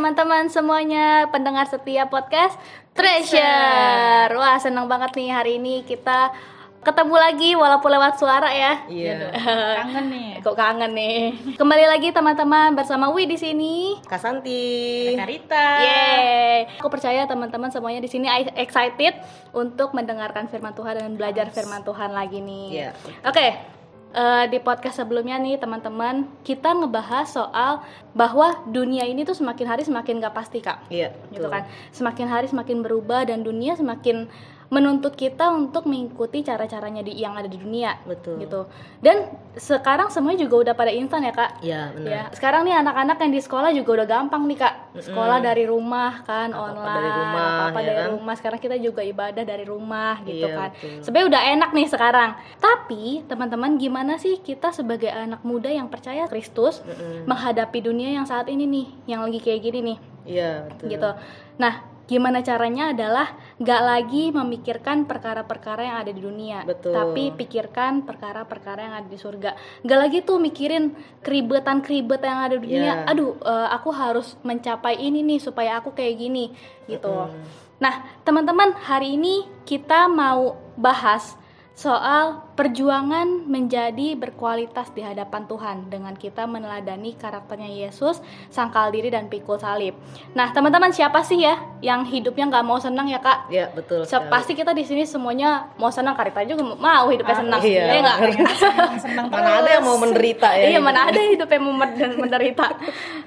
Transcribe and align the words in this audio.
teman-teman 0.00 0.48
semuanya 0.48 1.28
pendengar 1.28 1.68
setia 1.68 2.08
podcast 2.08 2.56
Treasure. 2.96 4.32
Wah, 4.32 4.56
senang 4.56 4.88
banget 4.88 5.12
nih 5.12 5.28
hari 5.28 5.60
ini 5.60 5.84
kita 5.84 6.32
ketemu 6.80 7.20
lagi 7.20 7.52
walaupun 7.52 7.92
lewat 7.92 8.16
suara 8.16 8.48
ya. 8.48 8.88
Iya. 8.88 9.28
Kangen 9.84 10.08
nih. 10.08 10.30
Kok 10.40 10.56
kangen 10.56 10.96
nih. 10.96 11.20
Kembali 11.60 11.84
lagi 11.84 12.16
teman-teman 12.16 12.72
bersama 12.72 13.12
Wi 13.12 13.28
di 13.28 13.36
sini. 13.36 14.00
Kasanti. 14.08 15.12
Karita. 15.20 15.68
Yeay. 15.84 16.80
Aku 16.80 16.88
percaya 16.88 17.28
teman-teman 17.28 17.68
semuanya 17.68 18.00
di 18.00 18.08
sini 18.08 18.24
excited 18.56 19.20
untuk 19.52 19.92
mendengarkan 19.92 20.48
firman 20.48 20.72
Tuhan 20.72 20.96
dan 20.96 21.12
belajar 21.20 21.52
firman 21.52 21.84
Tuhan 21.84 22.16
lagi 22.16 22.40
nih. 22.40 22.68
Iya. 22.72 22.90
Oke. 23.28 23.79
Eh, 24.10 24.44
di 24.50 24.58
podcast 24.58 24.98
sebelumnya 24.98 25.38
nih 25.38 25.56
teman-teman 25.56 26.26
kita 26.42 26.74
ngebahas 26.74 27.26
soal 27.26 27.82
bahwa 28.12 28.58
dunia 28.66 29.06
ini 29.06 29.22
tuh 29.22 29.34
semakin 29.34 29.66
hari 29.66 29.82
semakin 29.82 30.18
gak 30.18 30.34
pasti 30.34 30.58
kak 30.58 30.82
Iya. 30.90 31.14
gitu 31.30 31.46
betul. 31.46 31.54
kan 31.54 31.62
semakin 31.90 32.26
hari 32.26 32.46
semakin 32.50 32.82
berubah 32.82 33.26
dan 33.26 33.42
dunia 33.42 33.74
semakin 33.74 34.26
menuntut 34.70 35.12
kita 35.12 35.50
untuk 35.50 35.82
mengikuti 35.84 36.40
cara-caranya 36.40 37.02
di 37.02 37.18
yang 37.18 37.34
ada 37.34 37.44
di 37.44 37.58
dunia 37.58 37.98
Betul. 38.02 38.38
gitu 38.38 38.70
dan 38.98 39.26
sekarang 39.52 40.08
semuanya 40.08 40.46
juga 40.46 40.62
udah 40.62 40.74
pada 40.74 40.90
instan 40.90 41.20
ya 41.20 41.30
kak 41.30 41.58
Iya 41.60 41.90
benar. 41.90 42.06
Ya, 42.08 42.22
sekarang 42.30 42.62
nih 42.62 42.78
anak-anak 42.78 43.18
yang 43.18 43.32
di 43.32 43.40
sekolah 43.40 43.70
juga 43.70 43.90
udah 43.92 44.06
gampang 44.06 44.46
nih 44.46 44.56
kak. 44.56 44.74
Sekolah 44.96 45.38
dari 45.38 45.66
rumah 45.66 46.22
kan, 46.22 46.50
Apa-apa 46.50 46.70
online, 46.72 46.94
dari 46.94 47.10
rumah, 47.12 47.42
apa-apa 47.44 47.78
ya 47.78 47.84
dari 47.84 47.98
kan? 48.00 48.10
rumah. 48.10 48.34
Sekarang 48.34 48.60
kita 48.60 48.76
juga 48.76 49.02
ibadah 49.02 49.44
dari 49.44 49.64
rumah 49.64 50.14
gitu 50.22 50.46
Iya, 50.46 50.54
kan. 50.54 50.68
betul. 50.72 51.02
Sebenarnya 51.02 51.28
udah 51.28 51.42
enak 51.50 51.70
nih 51.72 51.88
sekarang. 51.88 52.30
Tapi 52.56 53.02
teman-teman 53.24 53.70
gimana 53.76 54.14
sih 54.16 54.38
kita 54.38 54.70
sebagai 54.70 55.10
anak 55.10 55.42
muda 55.42 55.68
yang 55.68 55.86
percaya 55.86 56.24
Kristus 56.26 56.78
Mm-mm. 56.80 57.26
menghadapi 57.26 57.78
dunia 57.80 58.10
yang 58.12 58.24
saat 58.24 58.46
ini 58.46 58.64
nih, 58.64 58.86
yang 59.08 59.20
lagi 59.20 59.38
kayak 59.38 59.60
gini 59.60 59.78
nih, 59.84 59.98
Iya 60.24 60.50
betul. 60.66 60.86
gitu. 60.88 61.10
Nah, 61.56 61.74
gimana 62.10 62.42
caranya 62.42 62.90
adalah 62.90 63.38
gak 63.62 63.82
lagi 63.86 64.34
memikirkan 64.34 65.06
perkara-perkara 65.06 65.86
yang 65.86 65.98
ada 66.02 66.10
di 66.10 66.18
dunia, 66.18 66.66
Betul. 66.66 66.90
tapi 66.90 67.30
pikirkan 67.38 68.02
perkara-perkara 68.02 68.90
yang 68.90 68.94
ada 68.98 69.06
di 69.06 69.14
surga. 69.14 69.54
Gak 69.86 69.98
lagi 70.02 70.18
tuh 70.26 70.42
mikirin 70.42 70.90
keribetan-keribetan 71.22 72.26
yang 72.26 72.42
ada 72.42 72.54
di 72.58 72.66
dunia. 72.66 73.06
Iya. 73.06 73.14
Aduh, 73.14 73.38
eh, 73.38 73.68
aku 73.70 73.94
harus 73.94 74.34
mencapai 74.42 74.98
ini 74.98 75.22
nih 75.22 75.38
supaya 75.38 75.78
aku 75.78 75.94
kayak 75.94 76.18
gini, 76.18 76.50
gitu. 76.90 77.30
Mm-mm. 77.30 77.70
Nah, 77.78 77.94
teman-teman, 78.26 78.74
hari 78.74 79.14
ini 79.14 79.46
kita 79.62 80.10
mau 80.10 80.58
bahas 80.74 81.38
soal 81.72 82.44
perjuangan 82.52 83.48
menjadi 83.48 84.12
berkualitas 84.12 84.92
di 84.92 85.00
hadapan 85.00 85.48
Tuhan 85.48 85.88
dengan 85.88 86.12
kita 86.12 86.44
meneladani 86.44 87.16
karakternya 87.16 87.72
Yesus, 87.72 88.20
sangkal 88.48 88.92
diri 88.92 89.08
dan 89.08 89.26
pikul 89.26 89.56
salib. 89.56 89.96
Nah, 90.32 90.52
teman-teman 90.52 90.92
siapa 90.92 91.24
sih 91.24 91.40
ya 91.40 91.56
yang 91.80 92.04
hidupnya 92.04 92.52
nggak 92.52 92.62
mau 92.62 92.76
senang 92.76 93.08
ya 93.08 93.16
kak? 93.18 93.48
Iya 93.48 93.72
betul. 93.72 94.04
Sekali. 94.04 94.28
Pasti 94.28 94.52
kita 94.52 94.76
di 94.76 94.84
sini 94.84 95.08
semuanya 95.08 95.72
mau 95.80 95.88
senang, 95.88 96.12
Karita 96.12 96.44
juga 96.44 96.60
mau 96.68 97.08
hidupnya 97.08 97.32
Ah, 97.32 97.40
senang, 97.40 97.60
iya. 97.64 97.84
ya 97.88 97.98
nggak? 97.98 98.18
Seneng 99.08 99.26
Mana 99.32 99.50
ada 99.64 99.70
yang 99.72 99.84
mau 99.88 99.96
menderita 99.96 100.52
ya? 100.52 100.76
Iya, 100.76 100.78
mana 100.78 101.08
ada 101.08 101.16
hidup 101.16 101.48
yang 101.48 101.64
mau 101.64 101.72
men- 101.72 101.96
menderita. 102.22 102.76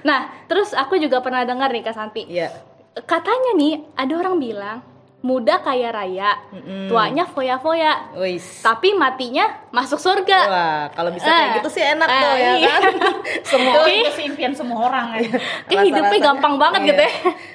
Nah, 0.06 0.30
terus 0.46 0.70
aku 0.72 0.94
juga 0.96 1.18
pernah 1.18 1.42
dengar 1.42 1.74
nih 1.74 1.82
Kak 1.82 1.96
Santi, 1.96 2.22
Iya. 2.30 2.54
katanya 3.02 3.50
nih 3.58 3.82
ada 3.98 4.14
orang 4.14 4.38
bilang 4.38 4.78
muda 5.24 5.56
kaya 5.58 5.88
raya, 5.88 6.36
Mm-mm. 6.52 6.84
tuanya 6.84 7.24
foya-foya, 7.24 8.12
tapi 8.60 8.92
matinya 8.92 9.64
masuk 9.70 9.96
surga. 9.96 10.40
Wah, 10.44 10.82
kalau 10.92 11.08
bisa 11.08 11.24
kayak 11.24 11.48
Eh. 11.48 11.54
gitu 11.56 11.68
sih 11.70 11.80
enak 11.82 12.04
Eh, 12.06 12.20
tuh 12.20 12.34
ya 12.34 12.52
iya. 12.54 12.74
kan. 12.76 12.82
Semua 13.50 13.72
itu 13.86 14.10
sih 14.12 14.24
impian 14.26 14.52
semua 14.52 14.84
orang 14.84 15.06
kan. 15.16 15.20
Kayak 15.64 15.82
hidupnya 15.82 16.18
gampang 16.22 16.54
banget 16.56 16.80
iya. 16.80 16.88
gitu 16.88 17.02
ya. 17.02 17.12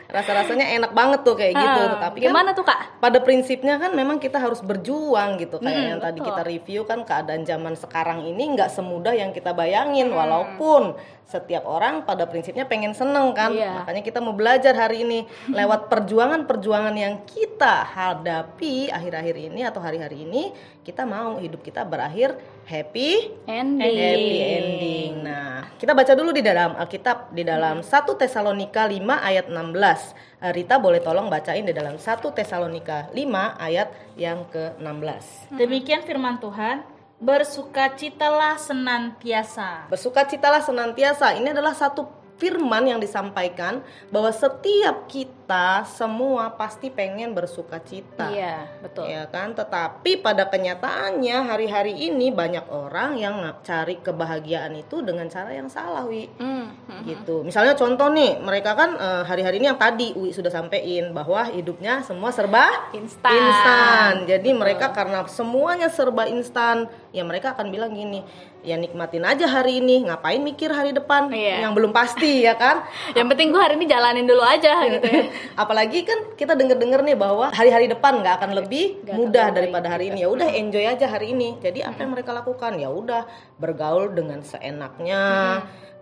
Rasa-rasanya 0.09 0.66
enak 0.75 0.91
banget 0.91 1.19
tuh 1.22 1.38
kayak 1.38 1.53
gitu. 1.53 1.81
Ah, 1.85 2.02
Tapi 2.02 2.18
kan 2.19 2.25
gimana 2.25 2.50
tuh 2.52 2.66
kak? 2.66 2.80
pada 2.97 3.19
prinsipnya 3.19 3.78
kan 3.78 3.94
memang 3.94 4.18
kita 4.18 4.36
harus 4.36 4.59
berjuang 4.59 5.38
gitu 5.38 5.56
kayak 5.56 5.69
Mm-mm, 5.72 5.90
yang 5.90 6.01
tadi 6.01 6.18
betul. 6.18 6.28
kita 6.28 6.41
review 6.44 6.81
kan 6.84 7.00
keadaan 7.03 7.44
zaman 7.44 7.74
sekarang 7.75 8.25
ini 8.25 8.57
nggak 8.57 8.68
semudah 8.68 9.13
yang 9.13 9.30
kita 9.30 9.53
bayangin 9.53 10.09
walaupun 10.09 10.97
setiap 11.24 11.62
orang 11.63 12.01
pada 12.01 12.25
prinsipnya 12.25 12.66
pengen 12.66 12.91
seneng 12.91 13.31
kan 13.31 13.53
Iya. 13.53 13.69
makanya 13.78 14.01
kita 14.01 14.18
mau 14.18 14.34
belajar 14.34 14.74
hari 14.74 15.06
ini 15.06 15.19
lewat 15.47 15.86
perjuangan-perjuangan 15.88 16.96
yang 16.96 17.22
kita 17.24 17.59
hadapi 17.66 18.88
akhir-akhir 18.88 19.36
ini 19.52 19.62
atau 19.68 19.84
hari-hari 19.84 20.24
ini 20.24 20.56
kita 20.86 21.03
mau 21.03 21.42
hidup 21.42 21.59
kita 21.59 21.84
berakhir 21.84 22.38
happy 22.64 23.34
Ending. 23.50 23.97
happy 23.97 24.38
ending. 24.40 25.12
Nah, 25.25 25.66
kita 25.75 25.98
baca 25.98 26.14
dulu 26.14 26.30
di 26.30 26.46
dalam 26.46 26.78
Alkitab 26.78 27.34
di 27.34 27.42
dalam 27.42 27.81
1 27.81 27.90
Tesalonika 28.19 28.86
5 28.86 29.00
ayat 29.19 29.46
16. 29.50 30.14
Eh, 30.44 30.52
Rita 30.53 30.75
boleh 30.78 31.02
tolong 31.02 31.28
bacain 31.28 31.66
di 31.66 31.74
dalam 31.74 31.98
1 31.98 32.30
Tesalonika 32.36 33.09
5 33.12 33.58
ayat 33.58 33.90
yang 34.19 34.46
ke-16. 34.52 35.56
Demikian 35.58 36.06
firman 36.06 36.38
Tuhan, 36.38 36.86
bersukacitalah 37.19 38.56
senantiasa. 38.59 39.90
Bersukacitalah 39.92 40.64
senantiasa. 40.64 41.36
Ini 41.36 41.52
adalah 41.52 41.74
satu 41.74 42.08
firman 42.40 42.88
yang 42.88 43.00
disampaikan 43.03 43.84
bahwa 44.12 44.31
setiap 44.31 45.08
kita 45.12 45.39
semua 45.88 46.54
pasti 46.54 46.94
pengen 46.94 47.34
bersukacita. 47.34 48.30
Iya, 48.30 48.70
betul. 48.84 49.10
Ya 49.10 49.26
kan, 49.26 49.58
tetapi 49.58 50.22
pada 50.22 50.46
kenyataannya 50.46 51.38
hari-hari 51.50 51.98
ini 51.98 52.30
banyak 52.30 52.70
orang 52.70 53.18
yang 53.18 53.42
cari 53.66 53.98
kebahagiaan 53.98 54.78
itu 54.78 55.02
dengan 55.02 55.26
cara 55.26 55.50
yang 55.50 55.66
salah, 55.66 56.06
Wi. 56.06 56.30
Hmm, 56.38 56.70
hmm. 56.70 57.02
gitu. 57.10 57.42
Misalnya 57.42 57.74
contoh 57.74 58.12
nih, 58.14 58.38
mereka 58.38 58.78
kan 58.78 58.94
eh, 58.94 59.24
hari-hari 59.26 59.58
ini 59.58 59.74
yang 59.74 59.80
tadi 59.80 60.14
Wi 60.14 60.30
sudah 60.30 60.54
sampein 60.54 61.10
bahwa 61.12 61.50
hidupnya 61.50 62.06
semua 62.06 62.30
serba 62.30 62.70
Instan. 62.94 63.34
instan. 63.34 64.14
Jadi 64.30 64.50
mereka 64.54 64.94
karena 64.94 65.26
semuanya 65.26 65.90
serba 65.90 66.30
instan, 66.30 66.86
ya 67.10 67.26
mereka 67.26 67.58
akan 67.58 67.74
bilang 67.74 67.94
gini, 67.94 68.22
ya 68.62 68.76
nikmatin 68.76 69.24
aja 69.24 69.48
hari 69.48 69.80
ini, 69.80 70.06
ngapain 70.06 70.44
mikir 70.44 70.70
hari 70.70 70.92
depan 70.92 71.31
Iya. 71.31 71.64
yang 71.64 71.74
belum 71.74 71.90
pasti 71.90 72.44
ya 72.44 72.54
kan? 72.60 72.84
Yang 73.18 73.28
penting 73.36 73.48
gue 73.50 73.62
hari 73.62 73.76
ini 73.80 73.88
jalanin 73.88 74.28
dulu 74.28 74.44
aja 74.44 74.86
gitu 74.86 75.08
ya. 75.08 75.24
Apalagi 75.56 76.06
kan 76.08 76.36
kita 76.36 76.54
denger-denger 76.56 77.02
nih 77.06 77.18
bahwa 77.18 77.52
hari-hari 77.52 77.92
depan 77.92 78.24
nggak 78.24 78.36
akan 78.42 78.52
lebih 78.58 79.04
Nggak 79.04 79.16
akan 79.16 79.20
mudah 79.20 79.46
lebih 79.46 79.58
daripada 79.58 79.88
hari 79.92 80.06
ini. 80.14 80.20
Ya 80.24 80.30
udah 80.30 80.50
enjoy 80.50 80.86
aja 80.86 81.06
hari 81.10 81.36
ini. 81.36 81.60
Jadi 81.60 81.80
apa 81.84 82.00
yang 82.04 82.12
mereka 82.16 82.32
lakukan? 82.32 82.78
Ya 82.80 82.90
udah 82.90 83.28
bergaul 83.60 84.12
dengan 84.16 84.42
seenaknya, 84.46 85.24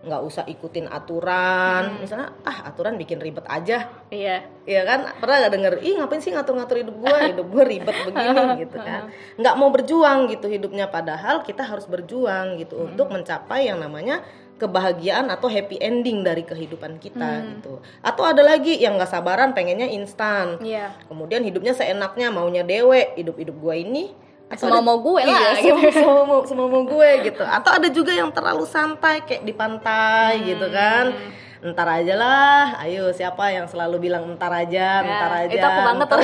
nggak 0.06 0.22
usah 0.22 0.44
ikutin 0.46 0.86
aturan. 0.86 1.98
Misalnya 2.02 2.34
ah 2.46 2.70
aturan 2.70 2.94
bikin 2.96 3.18
ribet 3.18 3.46
aja. 3.50 3.90
Iya. 4.08 4.46
Iya 4.68 4.82
kan 4.84 5.00
pernah 5.16 5.48
gak 5.48 5.52
denger 5.56 5.74
ih 5.80 5.96
ngapain 5.96 6.20
sih 6.20 6.28
ngatur-ngatur 6.36 6.76
hidup 6.84 6.96
gue 7.00 7.16
hidup 7.32 7.46
gue 7.48 7.64
ribet 7.64 7.96
begini 8.12 8.68
gitu 8.68 8.76
kan 8.76 9.08
nggak 9.40 9.54
mau 9.56 9.72
berjuang 9.72 10.28
gitu 10.28 10.44
hidupnya 10.44 10.92
padahal 10.92 11.40
kita 11.40 11.64
harus 11.64 11.88
berjuang 11.88 12.60
gitu 12.60 12.84
untuk 12.84 13.08
mencapai 13.08 13.64
yang 13.64 13.80
namanya 13.80 14.20
kebahagiaan 14.58 15.30
atau 15.30 15.46
happy 15.46 15.78
ending 15.78 16.26
dari 16.26 16.42
kehidupan 16.42 16.98
kita 16.98 17.46
gitu. 17.56 17.78
Atau 18.02 18.26
ada 18.26 18.42
lagi 18.42 18.76
yang 18.76 18.98
nggak 18.98 19.08
sabaran 19.08 19.54
pengennya 19.54 19.86
instan. 19.88 20.58
Iya. 20.58 20.92
kemudian 21.06 21.46
hidupnya 21.46 21.72
seenaknya 21.72 22.34
maunya 22.34 22.66
dewe 22.66 23.14
hidup 23.14 23.38
hidup 23.38 23.56
gue 23.56 23.74
ini. 23.78 24.04
Ada- 24.48 24.80
mau 24.80 24.96
gue 25.04 25.28
lah, 25.28 25.60
iya, 25.60 25.60
gitu. 25.60 25.92
semau 25.92 26.24
mau 26.24 26.40
semau 26.40 26.72
mau 26.72 26.80
gue 26.82 27.10
gitu. 27.20 27.44
Atau 27.44 27.68
ada 27.68 27.88
juga 27.92 28.16
yang 28.16 28.32
terlalu 28.32 28.64
santai 28.64 29.20
kayak 29.28 29.44
di 29.44 29.52
pantai 29.52 30.40
gitu 30.42 30.66
kan 30.72 31.12
entar 31.58 31.90
aja 31.90 32.14
lah 32.14 32.78
ayo 32.86 33.10
siapa 33.10 33.50
yang 33.50 33.66
selalu 33.66 34.06
bilang 34.06 34.22
entar 34.30 34.46
aja 34.54 35.02
entar 35.02 35.30
Ya, 35.34 35.38
aja. 35.42 35.54
Itu 35.58 35.66
aku 35.66 35.80
banget 35.82 36.06
tuh. 36.06 36.20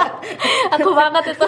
aku 0.76 0.90
banget 0.92 1.24
itu. 1.32 1.46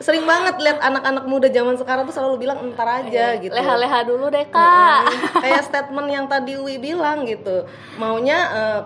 sering 0.00 0.24
banget 0.24 0.56
lihat 0.60 0.78
anak-anak 0.80 1.24
muda 1.28 1.48
zaman 1.52 1.76
sekarang 1.76 2.08
tuh 2.08 2.16
selalu 2.16 2.48
bilang 2.48 2.58
entar 2.64 2.88
aja 2.88 3.36
gitu. 3.36 3.52
Leha-leha 3.52 3.98
dulu 4.08 4.32
deh 4.32 4.46
kak. 4.48 5.00
Mm, 5.04 5.20
kayak 5.44 5.62
statement 5.68 6.08
yang 6.08 6.24
tadi 6.26 6.56
Wi 6.56 6.80
bilang 6.80 7.28
gitu. 7.28 7.68
Maunya 8.00 8.38
eh, 8.48 8.80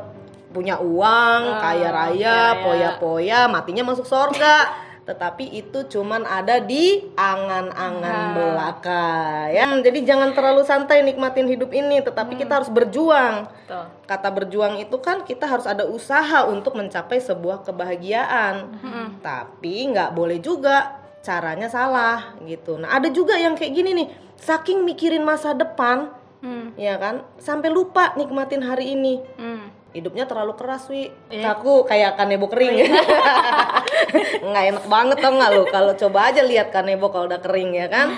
punya 0.50 0.82
uang 0.82 1.42
Ah, 1.46 1.58
kaya 1.62 1.88
raya 1.94 2.58
poya-poya 2.58 3.46
matinya 3.46 3.94
masuk 3.94 4.02
sorga 4.02 4.66
tetapi 5.10 5.42
itu 5.50 5.90
cuman 5.90 6.22
ada 6.22 6.62
di 6.62 7.02
angan-angan 7.18 8.14
Ah. 8.22 8.30
belaka 8.30 9.06
ya 9.50 9.66
jadi 9.76 10.06
jangan 10.06 10.30
terlalu 10.30 10.62
santai 10.62 11.02
nikmatin 11.02 11.44
hidup 11.44 11.74
ini 11.74 11.98
tetapi 11.98 12.38
Hmm. 12.38 12.40
kita 12.40 12.52
harus 12.54 12.70
berjuang 12.70 13.50
Tuh. 13.66 13.90
kata 14.06 14.30
berjuang 14.30 14.78
itu 14.78 14.94
kan 14.98 15.26
kita 15.26 15.44
harus 15.44 15.66
ada 15.66 15.82
usaha 15.82 16.46
untuk 16.46 16.78
mencapai 16.78 17.18
sebuah 17.18 17.66
kebahagiaan 17.66 18.70
Hmm. 18.78 19.08
tapi 19.18 19.90
nggak 19.90 20.14
boleh 20.14 20.38
juga 20.38 21.02
caranya 21.20 21.66
salah 21.66 22.38
gitu 22.40 22.78
nah 22.78 22.94
ada 22.94 23.10
juga 23.10 23.34
yang 23.34 23.58
kayak 23.58 23.74
gini 23.74 23.90
nih 23.92 24.08
saking 24.38 24.86
mikirin 24.86 25.20
masa 25.20 25.50
depan 25.52 26.14
Hmm. 26.38 26.72
ya 26.72 26.96
kan 26.96 27.26
sampai 27.36 27.68
lupa 27.68 28.14
nikmatin 28.14 28.62
hari 28.62 28.94
ini 28.94 29.18
Hmm. 29.34 29.69
Hidupnya 29.90 30.24
terlalu 30.26 30.54
keras 30.54 30.86
wi 30.86 31.10
Iya. 31.30 31.58
aku 31.58 31.82
kayak 31.86 32.14
kanebo 32.14 32.46
kering 32.46 32.78
nggak 34.50 34.64
enak 34.74 34.84
banget 34.86 35.16
tau 35.18 35.34
nggak 35.34 35.50
lo 35.50 35.64
kalau 35.66 35.92
coba 35.98 36.30
aja 36.30 36.42
lihat 36.46 36.70
kanebo 36.70 37.10
kalau 37.10 37.26
udah 37.26 37.42
kering 37.42 37.74
ya 37.74 37.90
kan 37.90 38.08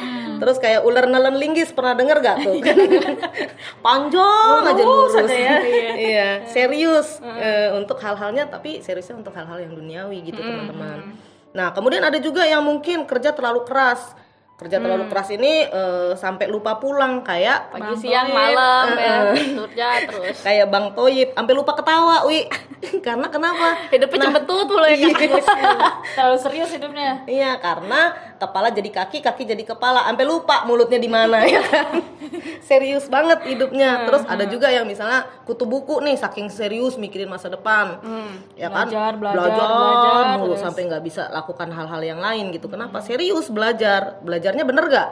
Terus 0.43 0.59
kayak 0.59 0.83
ular 0.83 1.07
nelen 1.07 1.39
linggis 1.39 1.71
pernah 1.71 1.95
denger 1.95 2.19
gak 2.19 2.37
tuh? 2.43 2.59
Panjang 3.87 4.63
aja 4.67 4.83
lurus. 4.83 5.15
aja 5.15 5.31
ya. 5.31 5.57
iya, 6.11 6.29
serius 6.51 7.23
eh, 7.23 7.71
untuk 7.79 8.03
hal-halnya 8.03 8.51
tapi 8.51 8.83
seriusnya 8.83 9.23
untuk 9.23 9.31
hal-hal 9.39 9.63
yang 9.63 9.71
duniawi 9.71 10.19
gitu 10.27 10.43
teman-teman. 10.43 11.15
Nah, 11.55 11.71
kemudian 11.71 12.03
ada 12.03 12.19
juga 12.19 12.43
yang 12.43 12.67
mungkin 12.67 13.07
kerja 13.07 13.31
terlalu 13.31 13.63
keras. 13.63 14.19
Kerja 14.63 14.79
terlalu 14.79 15.11
keras 15.11 15.29
ini 15.35 15.67
eh, 15.67 16.15
sampai 16.15 16.47
lupa 16.47 16.79
pulang 16.79 17.27
kayak 17.27 17.75
Pagi, 17.75 17.99
siang, 17.99 18.31
malam 18.31 18.95
ya, 18.95 19.35
kerja 19.35 20.07
terus. 20.07 20.39
kayak 20.47 20.71
Bang 20.71 20.95
Toyib 20.95 21.35
sampai 21.35 21.55
lupa 21.59 21.75
ketawa, 21.75 22.23
Wi. 22.31 22.47
Karena 23.07 23.27
kenapa? 23.27 23.91
Hidupnya 23.91 24.31
cembetut 24.31 24.71
mulu 24.71 24.87
ya 24.87 25.11
kan. 25.11 25.43
Terlalu 26.15 26.39
serius 26.39 26.71
hidupnya. 26.71 27.27
Iya, 27.27 27.59
karena 27.59 28.15
kepala 28.43 28.75
jadi 28.75 28.91
kaki, 28.91 29.23
kaki 29.23 29.47
jadi 29.47 29.63
kepala, 29.63 30.03
sampai 30.11 30.27
lupa 30.27 30.67
mulutnya 30.67 30.99
di 30.99 31.07
mana 31.07 31.47
ya 31.47 31.63
kan. 31.63 32.03
serius 32.69 33.07
banget 33.07 33.45
hidupnya. 33.47 34.09
Terus 34.09 34.23
ada 34.27 34.45
juga 34.51 34.71
yang 34.73 34.89
misalnya 34.89 35.27
kutu 35.47 35.63
buku 35.63 36.03
nih 36.03 36.19
saking 36.19 36.51
serius 36.51 36.99
mikirin 36.99 37.31
masa 37.31 37.47
depan. 37.47 38.03
Ya 38.59 38.73
kan? 38.73 38.91
Belajar, 38.91 39.13
belajar, 39.19 39.69
belajar, 39.71 40.25
mulu 40.43 40.55
terus. 40.55 40.63
sampai 40.65 40.83
nggak 40.91 41.03
bisa 41.05 41.23
lakukan 41.31 41.69
hal-hal 41.71 42.03
yang 42.03 42.19
lain 42.19 42.51
gitu. 42.51 42.67
Kenapa? 42.67 42.99
Serius 43.05 43.47
belajar. 43.53 44.19
Belajarnya 44.25 44.65
bener 44.67 44.85
gak? 44.91 45.09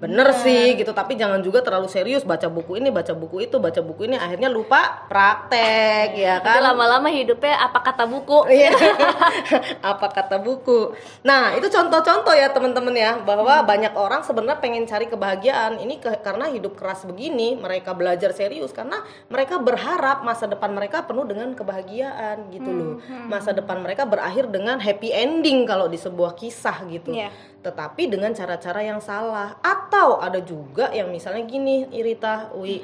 Bener 0.00 0.32
sih 0.32 0.80
gitu, 0.80 0.96
tapi 0.96 1.12
jangan 1.14 1.44
juga 1.44 1.60
terlalu 1.60 1.84
serius 1.84 2.24
baca 2.24 2.48
buku 2.48 2.80
ini, 2.80 2.88
baca 2.88 3.12
buku 3.12 3.44
itu, 3.44 3.60
baca 3.60 3.84
buku 3.84 4.08
ini 4.08 4.16
akhirnya 4.16 4.48
lupa 4.48 5.04
praktek 5.12 6.16
ya 6.16 6.40
kan. 6.40 6.64
lama-lama 6.64 7.12
hidupnya 7.12 7.60
apa 7.60 7.84
kata 7.84 8.08
buku. 8.08 8.48
Iya. 8.48 8.72
Apa 9.92 10.08
kata 10.08 10.40
buku? 10.40 10.92
Nah, 11.20 11.52
itu 11.56 11.68
contoh-contoh 11.68 12.32
ya 12.32 12.48
teman-teman 12.52 12.94
ya 12.96 13.20
bahwa 13.20 13.60
banyak 13.62 13.92
orang 13.92 14.24
sebenarnya 14.24 14.58
pengen 14.60 14.84
cari 14.88 15.06
kebahagiaan. 15.06 15.80
Ini 15.80 16.00
ke- 16.00 16.20
karena 16.20 16.48
hidup 16.48 16.76
keras 16.76 17.04
begini, 17.04 17.56
mereka 17.56 17.92
belajar 17.92 18.32
serius 18.32 18.72
karena 18.72 19.00
mereka 19.28 19.60
berharap 19.60 20.24
masa 20.24 20.46
depan 20.46 20.72
mereka 20.72 21.04
penuh 21.04 21.28
dengan 21.28 21.52
kebahagiaan 21.52 22.48
gitu 22.54 22.70
loh. 22.70 22.92
Masa 23.28 23.52
depan 23.52 23.80
mereka 23.80 24.08
berakhir 24.08 24.48
dengan 24.48 24.80
happy 24.80 25.12
ending 25.12 25.68
kalau 25.68 25.90
di 25.90 26.00
sebuah 26.00 26.32
kisah 26.34 26.88
gitu. 26.88 27.12
Iya. 27.12 27.28
Tetapi 27.60 28.08
dengan 28.08 28.32
cara-cara 28.32 28.80
yang 28.80 29.04
salah 29.04 29.60
atau 29.60 30.16
ada 30.16 30.40
juga 30.40 30.88
yang 30.96 31.12
misalnya 31.12 31.44
gini, 31.44 31.84
Irita, 31.92 32.52
Wi. 32.56 32.80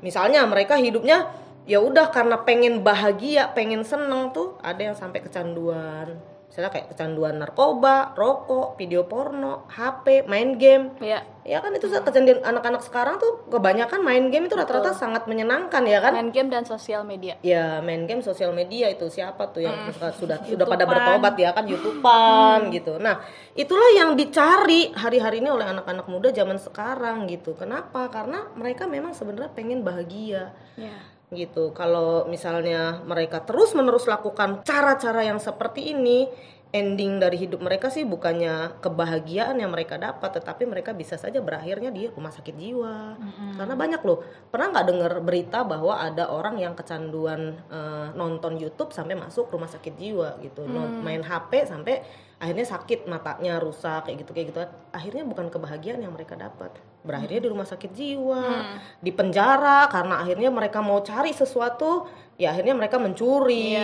Misalnya 0.00 0.48
mereka 0.48 0.80
hidupnya 0.80 1.28
ya 1.64 1.80
udah 1.80 2.08
karena 2.12 2.40
pengen 2.44 2.80
bahagia, 2.84 3.52
pengen 3.52 3.84
seneng 3.84 4.32
tuh 4.32 4.56
ada 4.64 4.80
yang 4.80 4.96
sampai 4.96 5.20
kecanduan. 5.24 6.33
Misalnya 6.54 6.70
kayak 6.70 6.86
kecanduan 6.86 7.34
narkoba, 7.34 8.14
rokok, 8.14 8.78
video 8.78 9.02
porno, 9.04 9.66
HP, 9.66 10.22
main 10.24 10.54
game. 10.54 10.94
Ya, 11.02 11.26
Ya 11.44 11.58
kan 11.58 11.74
itu 11.74 11.90
kecanduan 11.90 12.40
anak-anak 12.40 12.80
sekarang 12.80 13.18
tuh 13.18 13.42
kebanyakan 13.50 14.00
main 14.00 14.30
game 14.30 14.46
itu 14.46 14.54
rata-rata 14.54 14.94
sangat 14.94 15.26
menyenangkan 15.26 15.82
ya 15.82 15.98
kan? 15.98 16.14
main 16.14 16.30
game 16.30 16.48
dan 16.48 16.62
sosial 16.62 17.02
media. 17.02 17.36
Ya 17.42 17.82
main 17.82 18.06
game 18.06 18.22
sosial 18.22 18.54
media 18.54 18.86
itu 18.86 19.10
siapa 19.10 19.50
tuh 19.50 19.60
yang 19.60 19.90
suka- 19.90 20.14
sudah 20.14 20.38
sudah 20.40 20.62
pada 20.64 20.86
bertobat 20.86 21.34
ya 21.36 21.50
kan 21.50 21.66
youtubean 21.66 22.70
gitu. 22.70 22.96
Nah 22.96 23.18
itulah 23.52 23.90
yang 23.92 24.14
dicari 24.14 24.88
hari-hari 24.94 25.38
ini 25.38 25.50
oleh 25.50 25.66
anak-anak 25.66 26.06
muda 26.06 26.30
zaman 26.30 26.56
sekarang 26.56 27.26
gitu. 27.26 27.52
Kenapa? 27.52 28.08
Karena 28.08 28.48
mereka 28.54 28.86
memang 28.86 29.12
sebenarnya 29.12 29.50
pengen 29.50 29.82
bahagia 29.82 30.54
Ya. 30.74 30.96
Gitu. 31.34 31.74
Kalau 31.76 32.24
misalnya 32.30 33.02
mereka 33.04 33.42
terus-menerus 33.42 34.06
lakukan 34.06 34.62
cara-cara 34.64 35.26
yang 35.26 35.38
seperti 35.38 35.92
ini, 35.92 36.30
ending 36.74 37.22
dari 37.22 37.38
hidup 37.38 37.62
mereka 37.62 37.86
sih 37.86 38.02
bukannya 38.02 38.82
kebahagiaan 38.82 39.62
yang 39.62 39.70
mereka 39.70 39.94
dapat, 39.94 40.42
tetapi 40.42 40.66
mereka 40.66 40.90
bisa 40.90 41.14
saja 41.14 41.38
berakhirnya 41.38 41.94
di 41.94 42.10
rumah 42.10 42.34
sakit 42.34 42.50
jiwa. 42.58 43.14
Karena 43.54 43.78
banyak 43.78 44.02
loh, 44.02 44.18
pernah 44.50 44.74
nggak 44.74 44.86
dengar 44.90 45.12
berita 45.22 45.62
bahwa 45.62 46.02
ada 46.02 46.34
orang 46.34 46.58
yang 46.58 46.74
kecanduan 46.74 47.62
eh, 47.70 48.06
nonton 48.18 48.58
YouTube 48.58 48.90
sampai 48.90 49.14
masuk 49.14 49.54
rumah 49.54 49.70
sakit 49.70 49.94
jiwa 49.94 50.42
gitu, 50.42 50.66
Non- 50.66 50.98
main 50.98 51.22
HP 51.22 51.70
sampai 51.70 52.02
akhirnya 52.42 52.66
sakit 52.66 53.06
matanya 53.06 53.62
rusak 53.62 54.10
kayak 54.10 54.26
gitu 54.26 54.30
kayak 54.34 54.46
gitu. 54.50 54.60
Akhirnya 54.90 55.22
bukan 55.22 55.54
kebahagiaan 55.54 56.02
yang 56.02 56.10
mereka 56.10 56.34
dapat, 56.34 56.74
berakhirnya 57.04 57.40
di 57.44 57.48
rumah 57.52 57.68
sakit 57.68 57.90
jiwa, 57.92 58.44
di 58.96 59.12
penjara 59.12 59.84
karena 59.92 60.24
akhirnya 60.24 60.48
mereka 60.48 60.80
mau 60.80 61.04
cari 61.04 61.36
sesuatu 61.36 62.08
ya 62.34 62.50
akhirnya 62.50 62.74
mereka 62.74 62.98
mencuri 62.98 63.78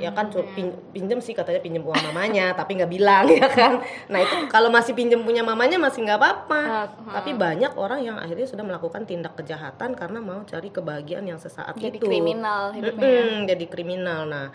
ya 0.00 0.08
kan 0.16 0.32
cu- 0.32 0.48
pin- 0.56 0.72
pinjem 0.88 1.20
sih 1.20 1.36
katanya 1.36 1.60
pinjem 1.60 1.84
uang 1.84 2.00
mamanya 2.08 2.54
tapi 2.58 2.78
nggak 2.78 2.88
bilang 2.88 3.26
ya 3.26 3.50
kan. 3.50 3.82
Nah 4.08 4.18
itu 4.22 4.46
kalau 4.48 4.70
masih 4.70 4.94
pinjem 4.94 5.20
punya 5.20 5.42
mamanya 5.42 5.76
masih 5.76 6.06
nggak 6.06 6.16
apa-apa. 6.16 6.60
Ah, 6.62 6.86
tapi 7.20 7.34
banyak 7.34 7.74
orang 7.74 8.00
yang 8.06 8.16
akhirnya 8.16 8.46
sudah 8.46 8.62
melakukan 8.62 9.02
tindak 9.04 9.34
kejahatan 9.34 9.98
karena 9.98 10.22
mau 10.22 10.40
cari 10.46 10.70
kebahagiaan 10.70 11.26
yang 11.26 11.42
sesaat 11.42 11.74
Jadi 11.74 11.98
itu. 11.98 12.06
kriminal 12.06 12.70
hidupnya. 12.70 13.02
Mm-mm, 13.02 13.50
jadi 13.50 13.64
kriminal. 13.66 14.20
Nah 14.30 14.46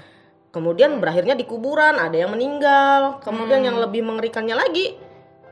kemudian 0.55 1.03
berakhirnya 1.03 1.35
di 1.35 1.43
kuburan 1.43 1.99
ada 1.99 2.15
yang 2.15 2.31
meninggal. 2.31 3.19
Kemudian 3.19 3.59
yang 3.59 3.75
lebih 3.75 4.07
mengerikannya 4.07 4.55
lagi 4.55 4.95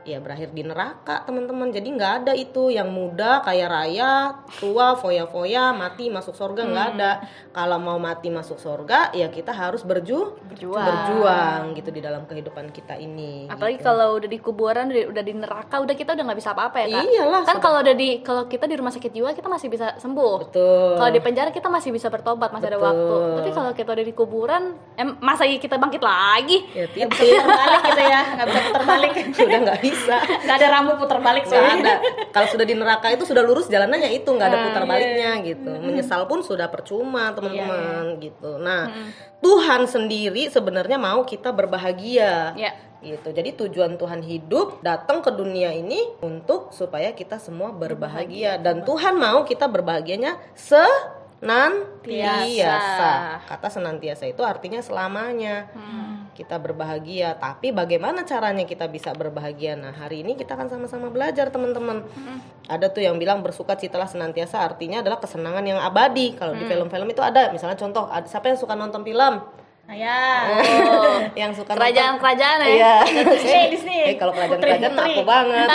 ya 0.04 0.20
berakhir 0.20 0.52
di 0.52 0.62
neraka 0.62 1.24
teman-teman 1.24 1.68
jadi 1.68 1.84
nggak 1.86 2.12
ada 2.20 2.32
itu 2.32 2.68
yang 2.68 2.88
muda 2.88 3.40
kaya 3.40 3.66
raya 3.66 4.12
tua 4.54 4.94
foya-foya 4.94 5.72
mati 5.72 6.08
masuk 6.08 6.32
surga 6.32 6.62
nggak 6.62 6.86
ada 6.94 7.12
kalau 7.50 7.78
mau 7.78 7.96
mati 7.96 8.28
masuk 8.28 8.56
surga 8.56 9.10
ya 9.10 9.28
kita 9.28 9.50
harus 9.50 9.80
berju 9.80 10.36
Berjuang. 10.44 10.84
berjuang 10.84 11.62
gitu 11.74 11.88
di 11.88 12.00
dalam 12.00 12.24
kehidupan 12.24 12.68
kita 12.68 12.94
ini 12.94 13.46
Apalagi 13.46 13.76
gitu. 13.76 13.86
kalau 13.86 14.14
udah 14.14 14.28
di 14.28 14.38
kuburan, 14.38 14.86
udah, 14.86 15.04
udah 15.08 15.22
di 15.22 15.32
neraka, 15.32 15.80
udah 15.80 15.94
kita 15.94 16.12
udah 16.12 16.24
nggak 16.24 16.38
bisa 16.38 16.50
apa-apa 16.52 16.76
ya 16.78 16.86
kak. 16.90 17.04
Iyalah, 17.04 17.42
Kan 17.42 17.58
kalau 17.58 17.78
udah 17.80 17.94
di, 17.94 18.20
kalau 18.20 18.44
kita 18.44 18.64
di 18.64 18.74
rumah 18.74 18.92
sakit 18.92 19.10
jiwa 19.10 19.32
kita 19.32 19.48
masih 19.48 19.68
bisa 19.68 19.96
sembuh. 19.96 20.36
betul 20.42 20.94
Kalau 20.94 21.10
di 21.10 21.20
penjara 21.20 21.50
kita 21.50 21.66
masih 21.66 21.90
bisa 21.90 22.06
bertobat, 22.06 22.50
masih 22.50 22.68
ada 22.68 22.78
Betul. 22.78 22.86
waktu. 22.86 23.16
Tapi 23.40 23.50
kalau 23.50 23.70
kita 23.72 23.90
udah 23.90 24.04
di 24.04 24.14
kuburan, 24.14 24.62
em, 24.94 25.16
masa 25.18 25.46
kita 25.46 25.74
bangkit 25.74 26.02
lagi? 26.02 26.58
ya 26.70 26.84
Nggak 26.84 27.08
bisa 27.10 27.22
titik 27.22 27.40
putar 27.40 27.56
balik 27.56 27.80
gitu 27.82 28.02
ya, 28.04 28.20
nggak 28.34 28.46
bisa 28.46 28.60
putar 28.60 28.82
balik. 28.84 29.12
sudah 29.32 29.58
nggak 29.64 29.78
bisa 29.80 29.92
Nggak 30.44 30.56
ada 30.56 30.66
rambu 30.70 30.92
putar 30.96 31.18
balik 31.18 31.44
soalnya. 31.44 31.74
ada. 31.80 31.94
Kalau 32.30 32.46
sudah 32.46 32.62
di 32.62 32.74
neraka 32.74 33.06
itu 33.10 33.22
sudah 33.22 33.40
lurus 33.40 33.66
jalanannya 33.66 34.10
itu 34.12 34.26
nggak 34.26 34.46
ada 34.46 34.56
Ah, 34.58 34.62
putar 34.66 34.82
iya. 34.82 34.90
baliknya 34.90 35.30
gitu. 35.42 35.70
Menyesal 35.78 36.24
pun 36.24 36.40
sudah 36.40 36.66
percuma 36.66 37.30
teman-teman 37.30 38.14
Iya, 38.14 38.20
gitu. 38.20 38.50
Nah 38.56 38.82
Tuhan 39.38 39.84
sendiri 39.84 40.48
sebenarnya 40.48 40.96
mau 40.96 41.22
kita 41.22 41.50
berbahagia. 41.50 42.52
Gitu. 43.00 43.28
Jadi 43.30 43.48
tujuan 43.54 43.94
Tuhan 43.94 44.20
hidup 44.20 44.80
datang 44.80 45.20
ke 45.20 45.28
dunia 45.28 45.70
ini 45.70 46.00
untuk 46.20 46.72
supaya 46.72 47.12
kita 47.12 47.36
semua 47.36 47.68
berbahagia. 47.68 48.56
Dan 48.56 48.80
Tuhan 48.80 49.12
mau 49.14 49.44
kita 49.44 49.66
berbahagianya 49.66 50.40
senantiasa. 50.56 52.72
Kata 53.44 53.68
senantiasa 53.68 54.24
itu 54.24 54.40
artinya 54.40 54.80
selamanya 54.80 55.68
kita 56.34 56.58
berbahagia 56.58 57.38
tapi 57.38 57.70
bagaimana 57.70 58.26
caranya 58.26 58.66
kita 58.66 58.90
bisa 58.90 59.14
berbahagia 59.14 59.78
nah 59.78 59.94
hari 59.94 60.26
ini 60.26 60.34
kita 60.34 60.58
akan 60.58 60.66
sama-sama 60.66 61.08
belajar 61.08 61.48
teman-teman 61.54 62.02
ada 62.66 62.90
tuh 62.90 63.06
yang 63.06 63.16
bilang 63.16 63.40
bersuka 63.40 63.78
citalah 63.78 64.10
senantiasa 64.10 64.58
artinya 64.60 65.00
adalah 65.00 65.22
kesenangan 65.22 65.62
yang 65.62 65.78
abadi 65.78 66.34
kalau 66.34 66.58
di 66.58 66.66
film-film 66.66 67.06
itu 67.06 67.22
ada 67.22 67.54
misalnya 67.54 67.78
contoh 67.78 68.10
ada 68.10 68.26
siapa 68.26 68.50
yang 68.50 68.58
suka 68.58 68.74
nonton 68.74 69.06
film 69.06 69.40
Nah 69.84 69.96
ya, 70.00 70.48
yang 71.44 71.52
suka 71.52 71.76
nonton 71.76 71.84
Kerajaan-kerajaan 71.84 72.58
ya. 72.64 72.68
Iya. 72.72 72.94
Disney, 73.36 73.64
Disney. 73.68 73.98
Eh, 74.00 74.16
kalau 74.16 74.32
kerajaan-kerajaan 74.32 74.92
mah 74.96 75.04
Putri, 75.04 75.12
aku 75.12 75.22
banget. 75.28 75.68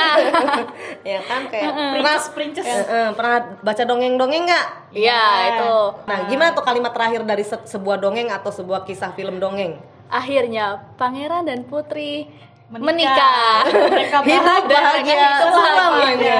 ya 1.13 1.19
kan 1.29 1.41
kayak 1.45 1.69
pernah 1.69 1.93
princess, 1.93 2.33
princess. 2.33 2.65
Eh, 2.65 2.85
eh, 2.89 3.09
pernah 3.13 3.37
baca 3.61 3.83
dongeng-dongeng 3.85 4.43
nggak? 4.49 4.65
Iya, 4.97 5.21
itu. 5.53 5.73
Nah, 6.09 6.19
gimana 6.25 6.49
tuh 6.57 6.65
kalimat 6.65 6.89
terakhir 6.89 7.21
dari 7.21 7.45
se- 7.45 7.65
sebuah 7.69 8.01
dongeng 8.01 8.33
atau 8.33 8.49
sebuah 8.49 8.81
kisah 8.81 9.13
film 9.13 9.37
dongeng? 9.37 9.77
Akhirnya 10.09 10.89
pangeran 10.97 11.45
dan 11.45 11.63
putri 11.69 12.25
Menikah. 12.69 12.85
menikah. 12.85 13.61
Mereka 13.89 14.17
Hidup 14.29 14.63
bahagia 14.69 15.29
selamanya. 15.49 16.39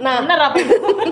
Nah, 0.00 0.16
Bener 0.24 0.40
apa? 0.40 0.56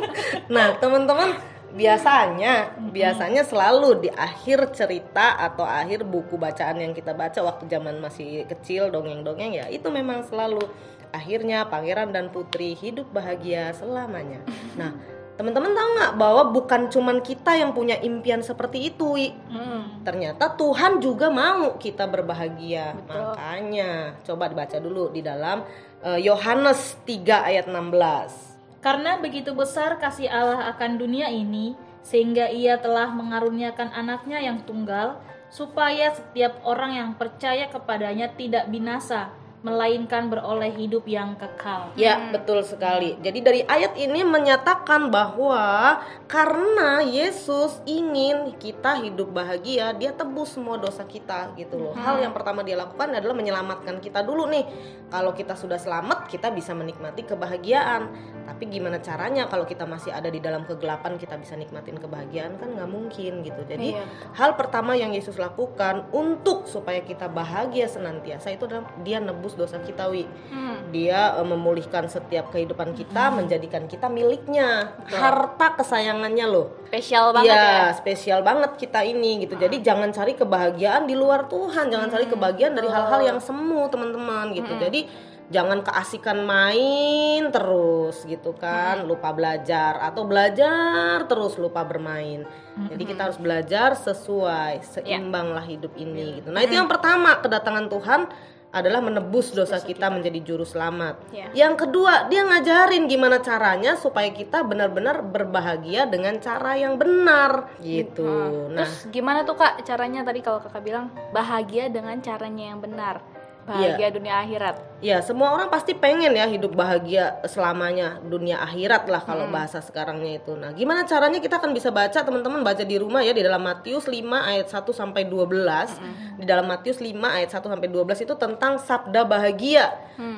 Nah, 0.57 0.67
teman-teman, 0.81 1.37
biasanya 1.77 2.73
biasanya 2.89 3.45
selalu 3.45 4.09
di 4.09 4.11
akhir 4.13 4.73
cerita 4.73 5.37
atau 5.37 5.69
akhir 5.69 6.09
buku 6.09 6.41
bacaan 6.41 6.81
yang 6.81 6.97
kita 6.97 7.13
baca 7.13 7.45
waktu 7.45 7.69
zaman 7.69 8.01
masih 8.01 8.49
kecil 8.49 8.89
dongeng-dongeng 8.89 9.53
ya, 9.53 9.69
itu 9.69 9.93
memang 9.93 10.25
selalu 10.25 10.65
akhirnya 11.13 11.69
pangeran 11.69 12.09
dan 12.17 12.33
putri 12.33 12.73
hidup 12.73 13.13
bahagia 13.13 13.77
selamanya. 13.77 14.41
Nah, 14.81 14.97
teman-teman 15.39 15.71
tahu 15.71 15.89
nggak 15.95 16.13
bahwa 16.19 16.43
bukan 16.51 16.91
cuman 16.91 17.23
kita 17.23 17.55
yang 17.55 17.71
punya 17.71 17.95
impian 18.03 18.43
seperti 18.43 18.91
itu. 18.91 19.31
Hmm. 19.47 20.03
Ternyata 20.03 20.59
Tuhan 20.59 20.99
juga 20.99 21.31
mau 21.31 21.79
kita 21.79 22.11
berbahagia. 22.11 22.99
Betul. 22.99 23.39
Makanya 23.39 24.19
coba 24.27 24.51
dibaca 24.51 24.77
dulu 24.83 25.15
di 25.15 25.23
dalam 25.23 25.63
eh, 26.03 26.19
Yohanes 26.27 26.99
3 27.07 27.55
ayat 27.55 27.71
16. 27.71 28.83
Karena 28.83 29.23
begitu 29.23 29.55
besar 29.55 30.03
kasih 30.03 30.27
Allah 30.27 30.75
akan 30.75 30.99
dunia 30.99 31.31
ini, 31.31 31.79
sehingga 32.03 32.51
ia 32.51 32.79
telah 32.79 33.11
mengaruniakan 33.11 33.95
anaknya 33.95 34.43
yang 34.43 34.63
tunggal, 34.67 35.23
supaya 35.51 36.15
setiap 36.15 36.63
orang 36.67 36.95
yang 36.99 37.11
percaya 37.15 37.67
kepadanya 37.71 38.31
tidak 38.35 38.71
binasa, 38.71 39.35
melainkan 39.59 40.31
beroleh 40.31 40.71
hidup 40.71 41.03
yang 41.11 41.35
kekal. 41.35 41.91
Ya, 41.99 42.31
betul 42.31 42.63
sekali. 42.63 43.19
Jadi 43.19 43.39
dari 43.43 43.61
ayat 43.67 43.99
ini 43.99 44.23
menyatakan 44.23 45.11
bahwa 45.11 45.99
karena 46.31 47.03
Yesus 47.03 47.83
ingin 47.83 48.55
kita 48.63 49.03
hidup 49.03 49.35
bahagia, 49.35 49.91
dia 49.99 50.15
tebus 50.15 50.55
semua 50.55 50.79
dosa 50.79 51.03
kita 51.03 51.59
gitu 51.59 51.75
loh. 51.75 51.95
Hal 51.99 52.23
yang 52.23 52.31
pertama 52.31 52.63
dia 52.63 52.79
lakukan 52.79 53.11
adalah 53.11 53.35
menyelamatkan 53.35 53.99
kita 53.99 54.23
dulu 54.23 54.47
nih. 54.47 54.63
Kalau 55.09 55.35
kita 55.35 55.59
sudah 55.59 55.81
selamat, 55.81 56.31
kita 56.31 56.55
bisa 56.55 56.77
menikmati 56.77 57.27
kebahagiaan. 57.27 58.13
Tapi 58.45 58.65
gimana 58.69 59.01
caranya 59.01 59.45
kalau 59.49 59.65
kita 59.65 59.85
masih 59.85 60.13
ada 60.13 60.29
di 60.33 60.41
dalam 60.41 60.65
kegelapan 60.65 61.21
kita 61.21 61.37
bisa 61.37 61.53
nikmatin 61.57 62.01
kebahagiaan 62.01 62.57
kan 62.57 62.73
nggak 62.77 62.89
mungkin 62.89 63.45
gitu. 63.45 63.61
Jadi 63.69 63.93
Iya. 63.93 64.05
hal 64.37 64.57
pertama 64.57 64.97
yang 64.97 65.13
Yesus 65.13 65.37
lakukan 65.37 66.09
untuk 66.13 66.65
supaya 66.65 67.01
kita 67.05 67.29
bahagia 67.29 67.89
senantiasa 67.89 68.53
itu 68.53 68.65
adalah 68.69 68.89
dia 69.05 69.21
nebus 69.21 69.48
dosa 69.55 69.79
kita, 69.81 70.11
wi. 70.11 70.27
Hmm. 70.51 70.91
Dia 70.91 71.37
eh, 71.39 71.47
memulihkan 71.47 72.09
setiap 72.09 72.51
kehidupan 72.53 72.93
kita, 72.97 73.31
menjadikan 73.33 73.87
kita 73.87 74.11
miliknya, 74.11 74.97
harta 75.09 75.77
kesayangannya 75.79 76.47
loh. 76.49 76.75
Spesial 76.89 77.37
banget 77.37 77.53
Iya, 77.53 77.63
ya. 77.63 77.85
spesial 77.97 78.41
banget 78.43 78.77
kita 78.81 79.01
ini 79.05 79.45
gitu. 79.47 79.55
Jadi 79.61 79.85
jangan 79.85 80.11
cari 80.11 80.33
kebahagiaan 80.35 81.05
di 81.07 81.15
luar 81.15 81.47
Tuhan, 81.47 81.89
jangan 81.93 82.09
cari 82.09 82.27
kebahagiaan 82.27 82.75
dari 82.75 82.89
hal-hal 82.89 83.21
yang 83.23 83.39
semu, 83.39 83.87
teman-teman 83.93 84.53
gitu. 84.57 84.73
Jadi 84.77 85.09
jangan 85.49 85.81
keasikan 85.81 86.45
main 86.45 87.49
terus 87.49 88.25
gitu 88.29 88.53
kan, 88.53 89.05
lupa 89.09 89.33
belajar 89.33 89.97
atau 90.05 90.29
belajar 90.29 91.25
terus 91.25 91.57
lupa 91.57 91.85
bermain. 91.85 92.45
Jadi 92.79 93.03
kita 93.03 93.27
harus 93.27 93.41
belajar 93.43 93.99
sesuai, 93.99 94.87
seimbang 94.87 95.51
lah 95.51 95.67
hidup 95.67 95.99
ini 95.99 96.39
gitu. 96.39 96.55
Nah, 96.55 96.63
itu 96.63 96.79
yang 96.79 96.87
pertama, 96.87 97.43
kedatangan 97.43 97.91
Tuhan 97.91 98.21
adalah 98.69 99.01
menebus 99.01 99.57
dosa 99.57 99.81
kita 99.81 100.13
menjadi 100.13 100.45
juru 100.45 100.63
selamat. 100.63 101.33
Ya. 101.33 101.49
Yang 101.57 101.89
kedua, 101.89 102.29
dia 102.29 102.45
ngajarin 102.45 103.09
gimana 103.09 103.41
caranya 103.41 103.97
supaya 103.97 104.29
kita 104.29 104.61
benar-benar 104.61 105.25
berbahagia 105.25 106.05
dengan 106.05 106.37
cara 106.39 106.77
yang 106.77 107.01
benar. 107.01 107.73
Gitu. 107.81 108.69
Nah, 108.69 108.85
Terus 108.85 109.09
gimana 109.09 109.49
tuh 109.49 109.57
kak 109.57 109.83
caranya? 109.89 110.21
Tadi 110.21 110.45
kalau 110.45 110.61
kakak 110.61 110.85
bilang 110.85 111.09
bahagia 111.33 111.89
dengan 111.89 112.21
caranya 112.21 112.77
yang 112.77 112.79
benar, 112.85 113.25
bahagia 113.69 114.09
dunia 114.09 114.35
akhirat. 114.41 114.77
ya 114.99 115.23
semua 115.23 115.55
orang 115.55 115.71
pasti 115.71 115.95
pengen 115.95 116.35
ya 116.35 116.49
hidup 116.51 116.75
bahagia 116.75 117.39
selamanya 117.47 118.19
dunia 118.19 118.59
akhirat 118.59 119.07
lah 119.07 119.23
kalau 119.23 119.47
bahasa 119.47 119.79
sekarangnya 119.79 120.43
itu. 120.43 120.59
Nah, 120.59 120.75
gimana 120.75 121.07
caranya 121.07 121.39
kita 121.39 121.63
akan 121.63 121.71
bisa 121.71 121.93
baca 121.95 122.19
teman-teman 122.19 122.67
baca 122.67 122.83
di 122.83 122.97
rumah 122.99 123.23
ya 123.23 123.31
di 123.31 123.47
dalam 123.47 123.63
Matius 123.63 124.11
5 124.11 124.19
ayat 124.27 124.67
1 124.67 124.91
sampai 124.91 125.23
12. 125.29 126.41
Di 126.41 126.45
dalam 126.47 126.67
Matius 126.67 126.99
5 126.99 127.15
ayat 127.15 127.51
1 127.55 127.63
sampai 127.71 127.89
12 127.91 128.25
itu 128.27 128.35
tentang 128.35 128.81
sabda 128.83 129.23
bahagia. 129.23 129.87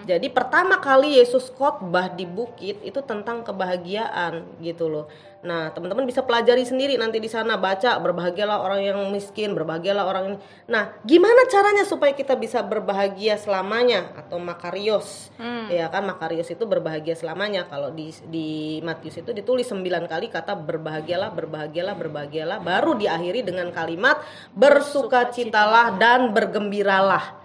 Jadi 0.05 0.29
pertama 0.29 0.77
kali 0.77 1.17
Yesus 1.17 1.49
khotbah 1.55 2.13
di 2.13 2.29
bukit 2.29 2.85
itu 2.85 3.01
tentang 3.01 3.41
kebahagiaan 3.41 4.61
gitu 4.61 4.93
loh. 4.93 5.07
Nah, 5.41 5.73
teman-teman 5.73 6.05
bisa 6.05 6.21
pelajari 6.21 6.69
sendiri 6.69 7.01
nanti 7.01 7.17
di 7.17 7.25
sana 7.25 7.57
baca 7.57 7.97
berbahagialah 7.97 8.61
orang 8.61 8.81
yang 8.85 8.99
miskin, 9.09 9.57
berbahagialah 9.57 10.05
orang 10.05 10.25
ini. 10.29 10.39
Nah, 10.69 10.93
gimana 11.01 11.49
caranya 11.49 11.89
supaya 11.89 12.13
kita 12.13 12.37
bisa 12.37 12.61
berbahagia 12.61 13.41
selamanya 13.41 14.13
atau 14.21 14.37
makarios? 14.37 15.33
Ya 15.73 15.89
kan 15.89 16.05
makarios 16.05 16.53
itu 16.53 16.69
berbahagia 16.69 17.17
selamanya. 17.17 17.65
Kalau 17.73 17.89
di 17.89 18.13
di 18.29 18.79
Matius 18.85 19.25
itu 19.25 19.33
ditulis 19.33 19.65
9 19.65 19.81
kali 20.05 20.29
kata 20.29 20.53
berbahagialah, 20.61 21.33
berbahagialah, 21.33 21.97
berbahagialah 21.97 22.59
baru 22.61 23.01
diakhiri 23.01 23.41
dengan 23.41 23.73
kalimat 23.73 24.21
bersukacitalah 24.53 25.97
dan 25.97 26.37
bergembiralah. 26.37 27.41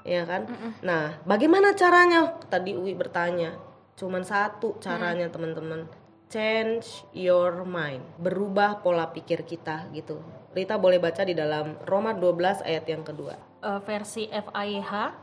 Ya 0.00 0.24
kan? 0.24 0.48
Nah, 0.80 1.20
bagaimana 1.28 1.76
caranya? 1.76 2.40
Tadi 2.48 2.72
Uwi 2.72 2.96
bertanya. 2.96 3.56
Cuman 3.96 4.24
satu 4.24 4.76
caranya, 4.80 5.28
teman-teman. 5.28 6.03
Change 6.34 7.06
your 7.14 7.62
mind. 7.62 8.02
Berubah 8.18 8.82
pola 8.82 9.06
pikir 9.06 9.46
kita 9.46 9.86
gitu. 9.94 10.18
Rita 10.50 10.74
boleh 10.74 10.98
baca 10.98 11.22
di 11.22 11.30
dalam 11.30 11.78
Roma 11.86 12.10
12 12.10 12.66
ayat 12.66 12.90
yang 12.90 13.06
kedua. 13.06 13.38
Eh, 13.62 13.80
versi 13.86 14.26
FAIH 14.26 15.14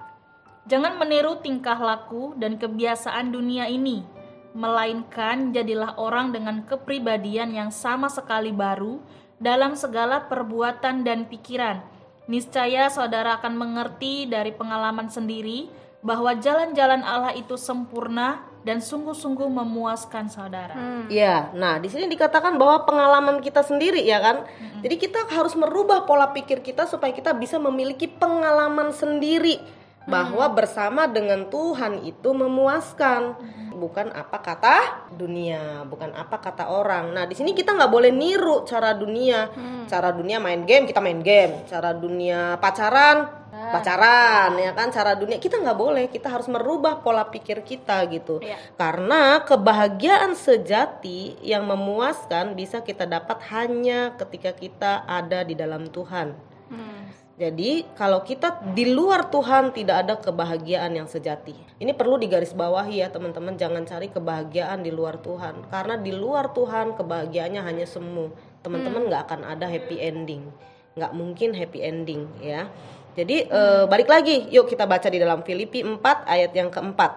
Jangan 0.71 0.95
meniru 0.95 1.43
tingkah 1.43 1.75
laku 1.75 2.31
dan 2.39 2.55
kebiasaan 2.55 3.33
dunia 3.33 3.67
ini, 3.67 4.07
melainkan 4.55 5.51
jadilah 5.51 5.99
orang 5.99 6.31
dengan 6.31 6.63
kepribadian 6.63 7.51
yang 7.51 7.75
sama 7.75 8.07
sekali 8.07 8.55
baru 8.55 9.03
dalam 9.35 9.75
segala 9.75 10.31
perbuatan 10.31 11.03
dan 11.03 11.27
pikiran. 11.27 11.83
Niscaya 12.31 12.87
saudara 12.87 13.41
akan 13.41 13.57
mengerti 13.59 14.31
dari 14.31 14.55
pengalaman 14.55 15.11
sendiri 15.11 15.67
bahwa 16.05 16.37
jalan-jalan 16.39 17.03
Allah 17.03 17.35
itu 17.35 17.57
sempurna 17.57 18.50
dan 18.61 18.77
sungguh-sungguh 18.77 19.49
memuaskan 19.49 20.29
saudara. 20.29 20.77
Iya, 21.09 21.49
nah 21.57 21.81
di 21.81 21.89
sini 21.89 22.05
dikatakan 22.05 22.61
bahwa 22.61 22.85
pengalaman 22.85 23.41
kita 23.41 23.65
sendiri 23.65 24.05
ya 24.05 24.21
kan. 24.21 24.45
Jadi 24.81 24.95
kita 25.01 25.25
harus 25.33 25.57
merubah 25.57 26.05
pola 26.05 26.29
pikir 26.29 26.61
kita 26.61 26.85
supaya 26.85 27.09
kita 27.13 27.33
bisa 27.33 27.57
memiliki 27.57 28.05
pengalaman 28.05 28.93
sendiri 28.93 29.61
bahwa 30.05 30.49
bersama 30.49 31.05
dengan 31.05 31.49
Tuhan 31.49 32.05
itu 32.05 32.29
memuaskan. 32.33 33.37
Bukan 33.71 34.13
apa 34.13 34.37
kata 34.45 35.09
dunia, 35.17 35.81
bukan 35.89 36.13
apa 36.13 36.37
kata 36.37 36.69
orang. 36.69 37.17
Nah 37.17 37.25
di 37.25 37.33
sini 37.33 37.57
kita 37.57 37.73
nggak 37.73 37.89
boleh 37.89 38.13
niru 38.13 38.61
cara 38.61 38.93
dunia. 38.93 39.49
Cara 39.89 40.13
dunia 40.13 40.37
main 40.37 40.61
game 40.69 40.85
kita 40.85 41.01
main 41.01 41.17
game. 41.25 41.65
Cara 41.65 41.89
dunia 41.97 42.61
pacaran 42.61 43.40
pacaran 43.71 44.51
ya 44.59 44.71
kan 44.75 44.91
cara 44.91 45.15
dunia 45.15 45.39
kita 45.39 45.59
nggak 45.59 45.79
boleh 45.79 46.05
kita 46.11 46.27
harus 46.27 46.47
merubah 46.51 46.99
pola 46.99 47.27
pikir 47.27 47.63
kita 47.63 48.03
gitu 48.11 48.43
Iya. 48.43 48.59
karena 48.75 49.41
kebahagiaan 49.47 50.35
sejati 50.35 51.39
yang 51.41 51.63
memuaskan 51.65 52.53
bisa 52.53 52.83
kita 52.83 53.07
dapat 53.07 53.39
hanya 53.51 54.13
ketika 54.19 54.51
kita 54.51 55.03
ada 55.07 55.41
di 55.47 55.55
dalam 55.55 55.87
Tuhan. 55.87 56.35
Hmm. 56.71 57.01
Jadi 57.41 57.89
kalau 57.97 58.21
kita 58.21 58.61
di 58.77 58.85
luar 58.93 59.33
Tuhan 59.33 59.73
tidak 59.73 59.97
ada 60.05 60.13
kebahagiaan 60.21 60.93
yang 60.93 61.09
sejati. 61.09 61.57
Ini 61.81 61.97
perlu 61.97 62.21
digarisbawahi 62.21 63.01
ya 63.01 63.09
teman-teman, 63.09 63.57
jangan 63.57 63.81
cari 63.81 64.13
kebahagiaan 64.13 64.85
di 64.85 64.93
luar 64.93 65.17
Tuhan. 65.25 65.65
Karena 65.73 65.97
di 65.97 66.13
luar 66.13 66.53
Tuhan 66.53 66.93
kebahagiaannya 66.93 67.61
hanya 67.65 67.89
semu. 67.89 68.29
Teman-teman 68.61 69.09
nggak 69.09 69.25
akan 69.25 69.41
ada 69.57 69.65
happy 69.65 69.97
ending, 69.97 70.53
nggak 70.93 71.17
mungkin 71.17 71.57
happy 71.57 71.81
ending 71.81 72.29
ya. 72.45 72.69
Jadi 73.11 73.43
eh, 73.43 73.83
balik 73.85 74.07
lagi, 74.07 74.47
yuk 74.49 74.65
kita 74.65 74.83
baca 74.83 75.05
di 75.05 75.17
dalam 75.17 75.41
Filipi 75.41 75.81
4 75.81 75.99
ayat 76.25 76.51
yang 76.51 76.69
keempat. 76.69 77.11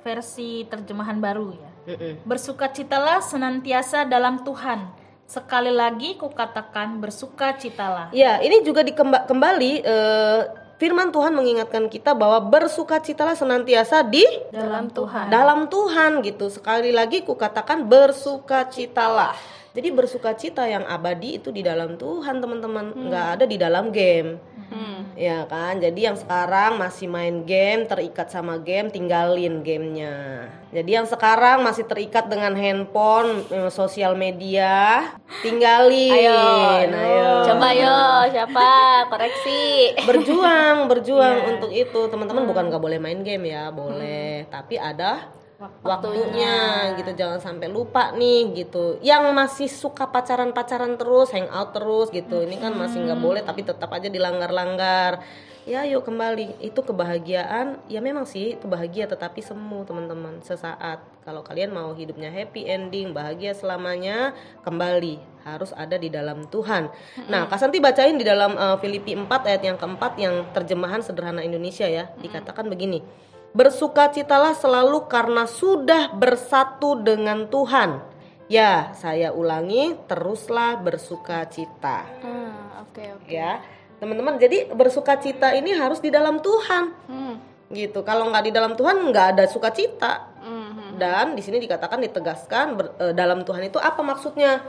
Versi 0.00 0.64
terjemahan 0.64 1.16
baru 1.16 1.52
ya. 1.52 1.70
Mm-mm. 1.88 2.20
Bersukacitalah 2.22 3.20
senantiasa 3.20 4.04
dalam 4.04 4.40
Tuhan. 4.42 4.92
Sekali 5.24 5.68
lagi 5.68 6.16
kukatakan 6.16 6.96
bersukacitalah. 6.98 8.12
Ya, 8.12 8.40
ini 8.40 8.60
juga 8.62 8.80
dikemba- 8.80 9.24
kembali 9.24 9.72
eh, 9.80 10.40
firman 10.76 11.08
Tuhan 11.08 11.32
mengingatkan 11.32 11.84
kita 11.86 12.12
bahwa 12.12 12.40
bersukacitalah 12.42 13.34
senantiasa 13.34 14.00
di 14.00 14.24
Dalam 14.48 14.88
Tuhan. 14.88 15.28
dalam 15.28 15.60
Tuhan 15.66 16.20
gitu. 16.22 16.48
Sekali 16.48 16.92
lagi 16.92 17.20
kukatakan 17.20 17.84
bersukacitalah. 17.84 19.36
Jadi 19.78 19.94
bersukacita 19.94 20.66
yang 20.66 20.82
abadi 20.90 21.38
itu 21.38 21.54
di 21.54 21.62
dalam 21.62 21.94
Tuhan, 21.94 22.42
teman-teman. 22.42 22.98
nggak 22.98 23.26
ada 23.38 23.44
di 23.46 23.54
dalam 23.54 23.94
game. 23.94 24.42
Hmm. 24.74 25.14
Ya 25.14 25.46
kan? 25.46 25.78
Jadi 25.78 26.02
yang 26.02 26.18
sekarang 26.18 26.82
masih 26.82 27.06
main 27.06 27.46
game, 27.46 27.86
terikat 27.86 28.26
sama 28.26 28.58
game, 28.58 28.90
tinggalin 28.90 29.62
gamenya. 29.62 30.50
Jadi 30.74 30.90
yang 30.98 31.06
sekarang 31.06 31.62
masih 31.62 31.86
terikat 31.86 32.26
dengan 32.26 32.58
handphone, 32.58 33.46
eh, 33.54 33.70
sosial 33.70 34.18
media, 34.18 35.14
tinggalin. 35.46 36.10
Ayo, 36.10 36.42
Ayo. 36.90 37.30
coba 37.46 37.68
yo 37.70 37.98
siapa 38.34 38.70
koreksi. 39.14 39.94
berjuang 40.10 40.90
berjuang 40.90 41.54
untuk 41.54 41.70
itu 41.70 42.00
teman-teman 42.10 42.50
bukan 42.50 42.66
nggak 42.66 42.82
boleh 42.82 42.98
main 42.98 43.22
game 43.22 43.46
ya 43.46 43.70
boleh 43.70 44.42
tapi 44.50 44.74
ada 44.74 45.38
waktunya 45.82 46.94
gitu. 46.94 47.10
Jangan 47.18 47.40
sampai 47.42 47.66
lupa 47.66 48.14
nih 48.14 48.54
gitu. 48.54 49.02
Yang 49.02 49.24
masih 49.34 49.68
suka 49.70 50.06
pacaran-pacaran 50.06 50.94
terus 50.94 51.34
hangout 51.34 51.74
terus 51.74 52.08
gitu. 52.14 52.46
Ini 52.46 52.56
kan 52.62 52.72
masih 52.78 53.02
nggak 53.04 53.20
boleh 53.20 53.42
tapi 53.42 53.66
tetap 53.66 53.90
aja 53.90 54.06
dilanggar-langgar. 54.06 55.22
Ya 55.68 55.84
yuk 55.84 56.06
kembali. 56.06 56.64
Itu 56.64 56.80
kebahagiaan 56.80 57.82
ya 57.92 58.00
memang 58.00 58.24
sih 58.24 58.56
itu 58.56 58.64
bahagia 58.64 59.10
tetapi 59.10 59.42
semu 59.42 59.84
teman-teman 59.84 60.40
sesaat. 60.40 61.04
Kalau 61.26 61.44
kalian 61.44 61.76
mau 61.76 61.92
hidupnya 61.92 62.32
happy 62.32 62.64
ending 62.64 63.12
bahagia 63.12 63.52
selamanya 63.52 64.32
kembali. 64.64 65.20
Harus 65.44 65.76
ada 65.76 66.00
di 66.00 66.08
dalam 66.08 66.48
Tuhan. 66.48 66.88
Nah 67.28 67.48
Kak 67.50 67.60
Santi 67.60 67.80
bacain 67.80 68.16
di 68.16 68.24
dalam 68.24 68.56
uh, 68.56 68.80
Filipi 68.80 69.12
4 69.12 69.28
ayat 69.28 69.62
yang 69.64 69.76
keempat 69.76 70.12
yang 70.16 70.48
terjemahan 70.56 71.04
sederhana 71.04 71.44
Indonesia 71.44 71.84
ya. 71.84 72.08
Dikatakan 72.16 72.68
begini 72.72 73.28
bersukacitalah 73.52 74.52
selalu 74.52 75.06
karena 75.06 75.44
sudah 75.44 76.12
bersatu 76.12 77.00
dengan 77.00 77.48
Tuhan 77.48 78.00
ya 78.46 78.92
saya 78.92 79.30
ulangi 79.30 79.96
teruslah 80.04 80.80
bersukacita 80.80 82.08
Hmm, 82.20 82.84
oke 82.84 83.02
oke. 83.20 83.28
ya 83.28 83.60
teman-teman 83.98 84.36
jadi 84.36 84.70
bersukacita 84.70 85.52
ini 85.52 85.74
harus 85.74 85.98
di 85.98 86.08
dalam 86.08 86.38
Tuhan 86.38 86.84
Hmm. 87.04 87.34
gitu 87.68 88.00
kalau 88.00 88.28
nggak 88.28 88.44
di 88.44 88.52
dalam 88.52 88.72
Tuhan 88.72 89.12
nggak 89.12 89.26
ada 89.36 89.44
sukacita 89.44 90.32
Mhm. 90.40 90.96
dan 90.96 91.36
di 91.36 91.42
sini 91.44 91.58
dikatakan 91.58 92.00
ditegaskan 92.00 92.66
ber- 92.72 92.94
eh, 92.98 93.12
dalam 93.12 93.44
Tuhan 93.44 93.64
itu 93.64 93.76
apa 93.76 94.00
maksudnya 94.00 94.64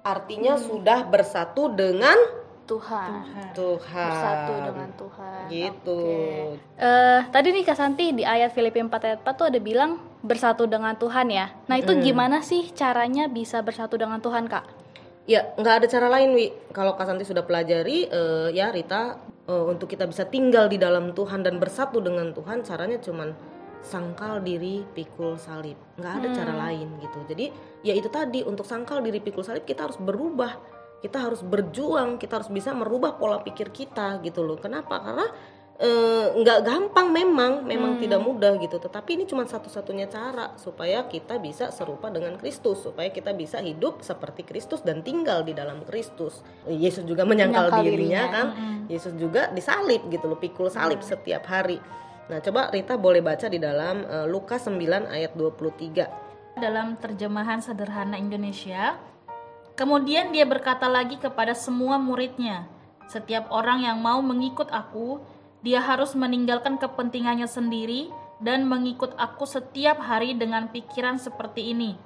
artinya 0.00 0.56
sudah 0.56 1.04
bersatu 1.04 1.70
dengan 1.70 2.16
Tuhan. 2.70 3.10
Tuhan 3.50 4.06
Bersatu 4.06 4.54
dengan 4.62 4.90
Tuhan. 4.94 5.40
gitu 5.50 6.02
Eh, 6.78 7.20
tadi 7.34 7.48
nih 7.50 7.66
Kak 7.66 7.76
Santi 7.76 8.14
di 8.14 8.22
ayat 8.22 8.54
Filipi 8.54 8.78
4 8.78 8.94
ayat 9.02 9.20
4 9.26 9.34
tuh 9.34 9.46
ada 9.50 9.58
bilang 9.58 9.98
bersatu 10.22 10.70
dengan 10.70 10.94
Tuhan 10.94 11.26
ya. 11.28 11.50
Nah, 11.66 11.76
itu 11.76 11.92
gimana 11.98 12.40
sih 12.40 12.70
caranya 12.72 13.26
bisa 13.28 13.60
bersatu 13.60 13.98
dengan 13.98 14.22
Tuhan, 14.22 14.46
Kak? 14.48 14.64
Ya, 15.28 15.52
nggak 15.60 15.84
ada 15.84 15.86
cara 15.86 16.08
lain, 16.08 16.32
Wi. 16.32 16.52
Kalau 16.72 16.96
Kak 16.96 17.04
Santi 17.04 17.28
sudah 17.28 17.44
pelajari, 17.44 18.08
eh, 18.08 18.48
ya 18.56 18.72
Rita, 18.72 19.20
eh, 19.44 19.64
untuk 19.68 19.90
kita 19.92 20.08
bisa 20.08 20.24
tinggal 20.24 20.72
di 20.72 20.80
dalam 20.80 21.12
Tuhan 21.12 21.44
dan 21.44 21.60
bersatu 21.60 22.00
dengan 22.00 22.32
Tuhan, 22.32 22.64
caranya 22.64 22.96
cuman 22.98 23.36
sangkal 23.80 24.44
diri, 24.44 24.84
pikul 24.92 25.40
salib. 25.40 25.76
Nggak 25.96 26.12
ada 26.20 26.28
cara 26.36 26.54
lain 26.68 26.88
gitu. 27.00 27.18
Jadi, 27.28 27.46
ya 27.84 27.92
itu 27.96 28.08
tadi 28.12 28.44
untuk 28.44 28.64
sangkal 28.68 29.00
diri, 29.00 29.20
pikul 29.20 29.44
salib 29.44 29.64
kita 29.64 29.88
harus 29.88 29.96
berubah. 30.00 30.79
Kita 31.00 31.16
harus 31.16 31.40
berjuang, 31.40 32.20
kita 32.20 32.40
harus 32.40 32.50
bisa 32.52 32.70
merubah 32.70 33.16
pola 33.16 33.40
pikir 33.40 33.72
kita 33.72 34.20
gitu 34.20 34.44
loh. 34.44 34.60
Kenapa? 34.60 35.00
Karena 35.00 35.26
eh, 35.80 36.26
nggak 36.36 36.60
gampang 36.60 37.08
memang, 37.08 37.64
memang 37.64 37.96
tidak 37.96 38.20
mudah 38.20 38.60
gitu. 38.60 38.76
Tetapi 38.76 39.16
ini 39.16 39.24
cuma 39.24 39.48
satu-satunya 39.48 40.12
cara 40.12 40.52
supaya 40.60 41.08
kita 41.08 41.40
bisa 41.40 41.72
serupa 41.72 42.12
dengan 42.12 42.36
Kristus, 42.36 42.84
supaya 42.84 43.08
kita 43.08 43.32
bisa 43.32 43.64
hidup 43.64 44.04
seperti 44.04 44.44
Kristus 44.44 44.84
dan 44.84 45.00
tinggal 45.00 45.40
di 45.40 45.56
dalam 45.56 45.80
Kristus. 45.88 46.44
Yesus 46.68 47.08
juga 47.08 47.24
menyangkal, 47.24 47.72
Menyangkal 47.72 47.80
dirinya, 47.80 47.96
dirinya. 47.96 48.24
kan. 48.28 48.46
Yesus 48.92 49.16
juga 49.16 49.48
disalib 49.50 50.04
gitu 50.12 50.28
loh, 50.28 50.36
pikul 50.36 50.68
salib 50.68 51.00
setiap 51.00 51.48
hari. 51.48 51.80
Nah, 52.28 52.38
coba 52.44 52.68
Rita 52.68 52.94
boleh 52.94 53.24
baca 53.24 53.48
di 53.48 53.56
dalam 53.56 54.04
eh, 54.04 54.26
Lukas 54.28 54.68
9 54.68 54.76
ayat 55.08 55.32
23. 55.32 56.28
dalam 56.60 57.00
terjemahan 57.00 57.64
sederhana 57.64 58.20
Indonesia. 58.20 59.00
Kemudian 59.80 60.28
dia 60.28 60.44
berkata 60.44 60.92
lagi 60.92 61.16
kepada 61.16 61.56
semua 61.56 61.96
muridnya, 61.96 62.68
"Setiap 63.08 63.48
orang 63.48 63.80
yang 63.80 63.96
mau 63.96 64.20
mengikut 64.20 64.68
aku, 64.68 65.24
dia 65.64 65.80
harus 65.80 66.12
meninggalkan 66.12 66.76
kepentingannya 66.76 67.48
sendiri 67.48 68.12
dan 68.44 68.68
mengikut 68.68 69.16
aku 69.16 69.48
setiap 69.48 70.04
hari 70.04 70.36
dengan 70.36 70.68
pikiran 70.68 71.16
seperti 71.16 71.72
ini. 71.72 71.96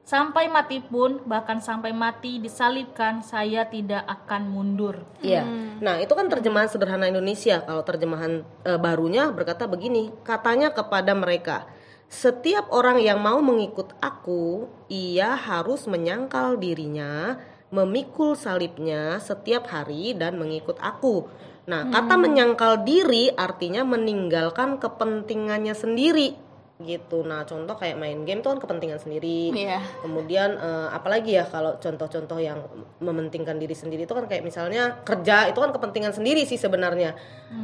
Sampai 0.00 0.48
mati 0.48 0.80
pun, 0.80 1.20
bahkan 1.28 1.60
sampai 1.60 1.92
mati 1.92 2.40
disalibkan, 2.40 3.20
saya 3.20 3.68
tidak 3.68 4.00
akan 4.08 4.48
mundur." 4.48 5.04
Iya. 5.20 5.44
Nah, 5.84 6.00
itu 6.00 6.16
kan 6.16 6.24
terjemahan 6.32 6.72
sederhana 6.72 7.04
Indonesia. 7.04 7.60
Kalau 7.68 7.84
terjemahan 7.84 8.48
eh, 8.64 8.80
barunya 8.80 9.28
berkata 9.28 9.68
begini, 9.68 10.08
katanya 10.24 10.72
kepada 10.72 11.12
mereka, 11.12 11.68
setiap 12.10 12.74
orang 12.74 12.98
yang 12.98 13.22
mau 13.22 13.38
mengikut 13.38 13.94
aku, 14.02 14.66
ia 14.90 15.38
harus 15.38 15.86
menyangkal 15.86 16.58
dirinya, 16.58 17.38
memikul 17.70 18.34
salibnya 18.34 19.22
setiap 19.22 19.70
hari 19.70 20.18
dan 20.18 20.34
mengikut 20.34 20.74
aku. 20.82 21.30
Nah, 21.70 21.86
kata 21.86 22.18
menyangkal 22.18 22.82
diri 22.82 23.30
artinya 23.30 23.86
meninggalkan 23.86 24.82
kepentingannya 24.82 25.70
sendiri 25.70 26.34
gitu. 26.82 27.22
Nah, 27.22 27.46
contoh 27.46 27.78
kayak 27.78 27.94
main 27.94 28.26
game 28.26 28.42
itu 28.42 28.48
kan 28.50 28.58
kepentingan 28.58 28.98
sendiri. 28.98 29.54
Iya. 29.54 29.78
Kemudian 30.02 30.58
eh, 30.58 30.88
apalagi 30.90 31.38
ya 31.38 31.46
kalau 31.46 31.78
contoh-contoh 31.78 32.42
yang 32.42 32.58
mementingkan 32.98 33.60
diri 33.60 33.76
sendiri 33.76 34.08
itu 34.08 34.14
kan 34.16 34.26
kayak 34.26 34.42
misalnya 34.42 34.98
kerja 35.06 35.46
itu 35.46 35.62
kan 35.62 35.70
kepentingan 35.70 36.10
sendiri 36.10 36.42
sih 36.42 36.58
sebenarnya. 36.58 37.14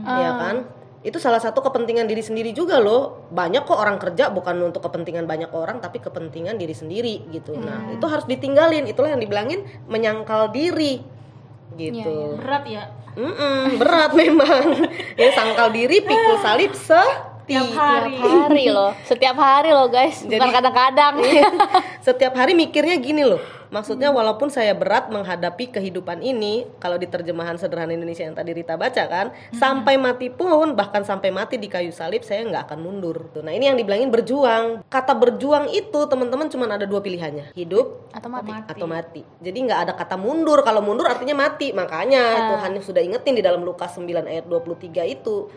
Iya 0.06 0.30
kan? 0.38 0.56
Itu 1.06 1.22
salah 1.22 1.38
satu 1.38 1.62
kepentingan 1.62 2.10
diri 2.10 2.18
sendiri 2.18 2.50
juga 2.50 2.82
loh. 2.82 3.30
Banyak 3.30 3.62
kok 3.62 3.78
orang 3.78 4.02
kerja 4.02 4.26
bukan 4.34 4.58
untuk 4.66 4.82
kepentingan 4.82 5.30
banyak 5.30 5.54
orang 5.54 5.78
tapi 5.78 6.02
kepentingan 6.02 6.58
diri 6.58 6.74
sendiri 6.74 7.30
gitu. 7.30 7.54
Nah, 7.54 7.94
itu 7.94 8.02
harus 8.10 8.26
ditinggalin. 8.26 8.90
Itulah 8.90 9.14
yang 9.14 9.22
dibilangin 9.22 9.62
menyangkal 9.86 10.50
diri. 10.50 10.98
Gitu. 11.78 12.42
Berat 12.42 12.66
ya. 12.66 12.90
Mm-mm, 13.14 13.78
berat 13.78 14.12
memang. 14.20 14.90
ya 15.14 15.30
sangkal 15.32 15.70
diri 15.70 16.02
pikul 16.02 16.36
salib 16.42 16.74
setiap 16.74 17.36
Tiap 17.46 17.70
hari. 17.78 18.18
Setiap 18.18 18.42
hari 18.50 18.64
loh. 18.66 18.90
Setiap 19.06 19.36
hari 19.38 19.70
loh, 19.70 19.86
guys. 19.86 20.18
Bukan 20.26 20.50
kadang-kadang. 20.50 21.14
Setiap 22.02 22.34
hari 22.34 22.58
mikirnya 22.58 22.98
gini 22.98 23.22
loh. 23.22 23.38
Maksudnya 23.70 24.14
walaupun 24.14 24.48
saya 24.48 24.72
berat 24.72 25.10
menghadapi 25.10 25.74
kehidupan 25.74 26.22
ini, 26.22 26.66
kalau 26.78 26.96
di 26.96 27.10
terjemahan 27.10 27.58
sederhana 27.58 27.92
Indonesia 27.92 28.22
yang 28.22 28.36
tadi 28.36 28.54
Rita 28.54 28.78
baca 28.78 29.04
kan, 29.10 29.26
sampai 29.54 29.98
mati 29.98 30.30
pun 30.30 30.72
bahkan 30.78 31.02
sampai 31.02 31.34
mati 31.34 31.58
di 31.58 31.66
kayu 31.66 31.90
salib 31.90 32.22
saya 32.22 32.46
nggak 32.46 32.70
akan 32.70 32.78
mundur. 32.82 33.30
Tuh, 33.34 33.42
Nah 33.42 33.52
ini 33.54 33.70
yang 33.70 33.78
dibilangin 33.78 34.10
berjuang. 34.10 34.86
Kata 34.86 35.12
berjuang 35.14 35.70
itu 35.74 36.00
teman-teman 36.06 36.46
cuma 36.50 36.70
ada 36.70 36.86
dua 36.86 37.02
pilihannya, 37.02 37.54
hidup 37.54 38.10
Atau 38.14 38.30
mati. 38.30 38.50
atau 38.52 38.86
mati. 38.86 39.22
Jadi 39.42 39.58
nggak 39.66 39.80
ada 39.88 39.92
kata 39.94 40.16
mundur. 40.18 40.62
Kalau 40.62 40.82
mundur 40.82 41.06
artinya 41.06 41.34
mati. 41.36 41.70
Makanya 41.74 42.54
Tuhan 42.56 42.72
sudah 42.82 43.02
ingetin 43.02 43.34
di 43.38 43.42
dalam 43.42 43.62
Lukas 43.66 43.94
9 43.98 44.26
ayat 44.26 44.44
23 44.46 45.06
itu. 45.06 45.48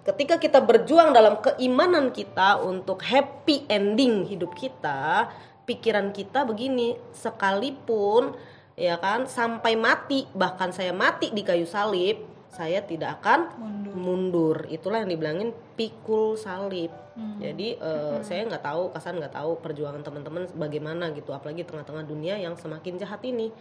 Ketika 0.00 0.40
kita 0.40 0.64
berjuang 0.64 1.12
dalam 1.12 1.44
keimanan 1.44 2.08
kita 2.08 2.56
untuk 2.64 3.04
happy 3.04 3.68
ending 3.68 4.24
hidup 4.24 4.56
kita, 4.56 5.28
pikiran 5.64 6.12
kita 6.14 6.44
begini, 6.48 6.96
sekalipun 7.12 8.34
ya 8.78 8.96
kan 8.96 9.28
sampai 9.28 9.76
mati, 9.76 10.24
bahkan 10.32 10.72
saya 10.72 10.96
mati 10.96 11.28
di 11.30 11.44
kayu 11.44 11.68
salib, 11.68 12.24
saya 12.50 12.82
tidak 12.82 13.20
akan 13.20 13.52
mundur. 13.94 14.66
Itulah 14.68 15.04
yang 15.04 15.10
dibilangin 15.12 15.50
pikul 15.80 16.36
salib. 16.36 16.92
Jadi 17.40 17.76
eh, 17.76 18.18
saya 18.24 18.48
nggak 18.48 18.64
tahu, 18.64 18.82
Kasan 18.96 19.20
nggak 19.20 19.36
tahu 19.36 19.60
perjuangan 19.60 20.00
teman-teman 20.00 20.48
bagaimana 20.56 21.12
gitu, 21.12 21.32
apalagi 21.32 21.68
tengah-tengah 21.68 22.04
dunia 22.04 22.36
yang 22.36 22.56
semakin 22.56 22.96
jahat 22.96 23.20
ini. 23.24 23.52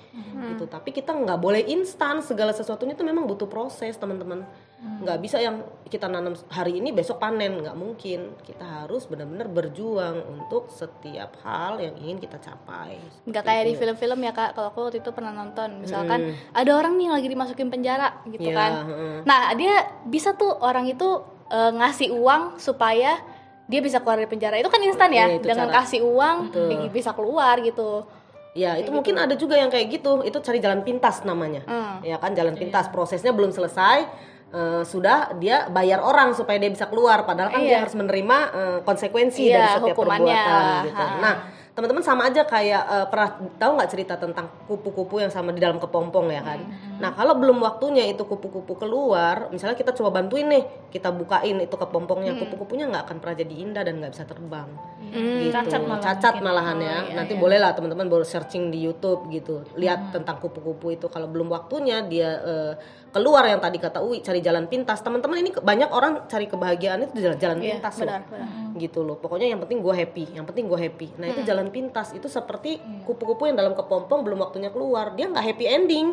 Gitu. 0.51 0.63
Tapi 0.67 0.91
kita 0.91 1.11
nggak 1.11 1.39
boleh 1.39 1.63
instan, 1.67 2.23
segala 2.23 2.55
sesuatunya 2.55 2.95
itu 2.95 3.03
memang 3.03 3.27
butuh 3.27 3.47
proses, 3.51 3.95
teman-teman. 3.99 4.47
Nggak 4.79 5.17
bisa 5.19 5.43
yang 5.43 5.59
kita 5.91 6.07
nanam 6.07 6.39
hari 6.47 6.79
ini 6.79 6.95
besok 6.95 7.19
panen, 7.19 7.59
nggak 7.59 7.75
mungkin. 7.75 8.31
Kita 8.47 8.63
harus 8.63 9.03
benar-benar 9.11 9.51
berjuang 9.51 10.23
untuk 10.39 10.71
setiap 10.71 11.35
hal 11.43 11.83
yang 11.83 11.99
ingin 11.99 12.15
kita 12.23 12.39
capai. 12.39 12.95
Nggak 13.27 13.43
kayak 13.43 13.63
di 13.67 13.73
film-film 13.75 14.23
ya 14.23 14.31
kak. 14.31 14.55
Kalau 14.55 14.71
aku 14.71 14.87
waktu 14.87 15.03
itu 15.03 15.11
pernah 15.11 15.35
nonton, 15.35 15.83
misalkan 15.83 16.31
ada 16.55 16.71
orang 16.71 16.95
nih 16.95 17.11
lagi 17.11 17.27
dimasukin 17.27 17.67
penjara 17.67 18.23
gitu 18.23 18.47
Iya, 18.47 18.55
kan. 18.55 18.71
heeh. 18.87 19.15
Nah 19.27 19.51
dia 19.59 19.83
bisa 20.07 20.31
tuh 20.39 20.55
orang 20.63 20.87
itu 20.87 21.38
eh, 21.49 21.71
ngasih 21.73 22.09
uang 22.11 22.57
supaya 22.57 23.17
dia 23.65 23.79
bisa 23.79 23.99
keluar 23.99 24.17
dari 24.17 24.25
penjara. 24.25 24.57
Itu 24.57 24.67
kan 24.67 24.81
instan 24.81 25.09
ya. 25.09 25.25
Iya, 25.25 25.37
itu 25.37 25.45
Dengan 25.45 25.69
cara. 25.69 25.77
kasih 25.81 26.01
uang 26.01 26.37
dia 26.49 26.89
bisa 26.89 27.11
keluar 27.11 27.57
gitu. 27.59 28.05
Ya, 28.53 28.73
itu 28.75 28.89
mungkin 28.89 29.13
ada 29.13 29.33
juga 29.33 29.53
yang 29.53 29.69
kayak 29.69 29.93
gitu. 29.93 30.21
Itu 30.21 30.41
cari 30.41 30.57
jalan 30.57 30.81
pintas 30.81 31.21
namanya. 31.21 31.61
Hmm. 31.63 32.01
Ya 32.01 32.17
kan 32.17 32.33
jalan 32.33 32.53
pintas. 32.53 32.89
Prosesnya 32.89 33.29
belum 33.29 33.49
selesai. 33.49 34.09
eh, 34.49 34.81
sudah 34.81 35.37
dia 35.37 35.69
bayar 35.69 36.01
orang 36.01 36.33
supaya 36.33 36.57
dia 36.57 36.73
bisa 36.73 36.89
keluar 36.89 37.21
padahal 37.21 37.53
kan 37.53 37.61
dia 37.61 37.69
Iya. 37.69 37.79
harus 37.85 37.93
menerima 37.93 38.37
eh, 38.49 38.79
konsekuensi 38.81 39.45
Iya, 39.45 39.53
dari 39.53 39.69
setiap 39.77 39.93
hukumannya 39.93 40.33
perbuatan 40.33 40.85
gitu. 40.89 41.03
Ha. 41.05 41.17
Nah, 41.21 41.35
teman-teman 41.69 42.01
sama 42.01 42.21
aja 42.25 42.41
kayak 42.43 42.81
eh, 42.83 43.05
pernah 43.07 43.29
tahu 43.61 43.71
nggak 43.77 43.89
cerita 43.93 44.17
tentang 44.17 44.49
kupu-kupu 44.65 45.21
yang 45.21 45.29
sama 45.29 45.53
di 45.53 45.61
dalam 45.61 45.77
kepompong 45.77 46.33
ya 46.33 46.41
kan? 46.41 46.65
Nah, 46.99 47.15
kalau 47.15 47.33
belum 47.39 47.63
waktunya 47.63 48.03
itu 48.11 48.27
kupu-kupu 48.27 48.75
keluar, 48.75 49.47
misalnya 49.49 49.79
kita 49.79 49.95
coba 49.95 50.19
bantuin 50.19 50.51
nih, 50.51 50.63
kita 50.91 51.15
bukain 51.15 51.57
itu 51.63 51.75
kepompongnya, 51.79 52.35
kupu-kupunya 52.35 52.91
nggak 52.91 53.03
akan 53.07 53.17
pernah 53.23 53.35
jadi 53.39 53.53
indah 53.55 53.83
dan 53.87 54.03
nggak 54.03 54.11
bisa 54.11 54.25
terbang. 54.27 54.67
Gitu. 55.09 55.49
Cacat 55.55 55.81
malah 55.87 56.03
Cacat 56.03 56.35
malahan 56.43 56.77
ya. 56.83 56.97
Nanti 57.15 57.33
boleh 57.39 57.57
lah 57.57 57.71
teman-teman 57.73 58.05
baru 58.11 58.27
searching 58.27 58.69
di 58.69 58.83
YouTube 58.83 59.31
gitu. 59.31 59.63
Lihat 59.79 60.11
tentang 60.11 60.37
kupu-kupu 60.43 60.93
itu 60.93 61.07
kalau 61.07 61.31
belum 61.31 61.47
waktunya 61.49 62.03
dia 62.03 62.29
eh, 62.43 62.73
keluar 63.09 63.41
yang 63.49 63.57
tadi 63.57 63.81
kata 63.81 64.03
Uwi 64.05 64.21
cari 64.21 64.43
jalan 64.43 64.69
pintas. 64.69 65.01
Teman-teman 65.01 65.41
ini 65.41 65.49
banyak 65.55 65.89
orang 65.89 66.29
cari 66.29 66.45
kebahagiaan 66.45 67.09
itu 67.09 67.25
jalan, 67.25 67.37
jalan 67.41 67.57
Iya, 67.63 67.79
pintas 67.81 67.95
benar, 67.97 68.21
loh. 68.21 68.29
benar. 68.29 68.47
Gitu 68.77 68.99
loh. 69.01 69.17
Pokoknya 69.17 69.47
yang 69.49 69.59
penting 69.63 69.79
gue 69.81 69.93
happy, 69.95 70.25
yang 70.37 70.45
penting 70.45 70.69
gue 70.69 70.79
happy. 70.79 71.07
Nah, 71.17 71.27
itu 71.31 71.41
jalan 71.47 71.73
pintas 71.73 72.13
itu 72.13 72.27
seperti 72.29 72.77
kupu-kupu 73.07 73.49
yang 73.49 73.57
dalam 73.57 73.73
kepompong 73.73 74.21
belum 74.21 74.45
waktunya 74.45 74.69
keluar. 74.69 75.17
Dia 75.17 75.31
nggak 75.31 75.45
happy 75.55 75.65
ending. 75.65 76.07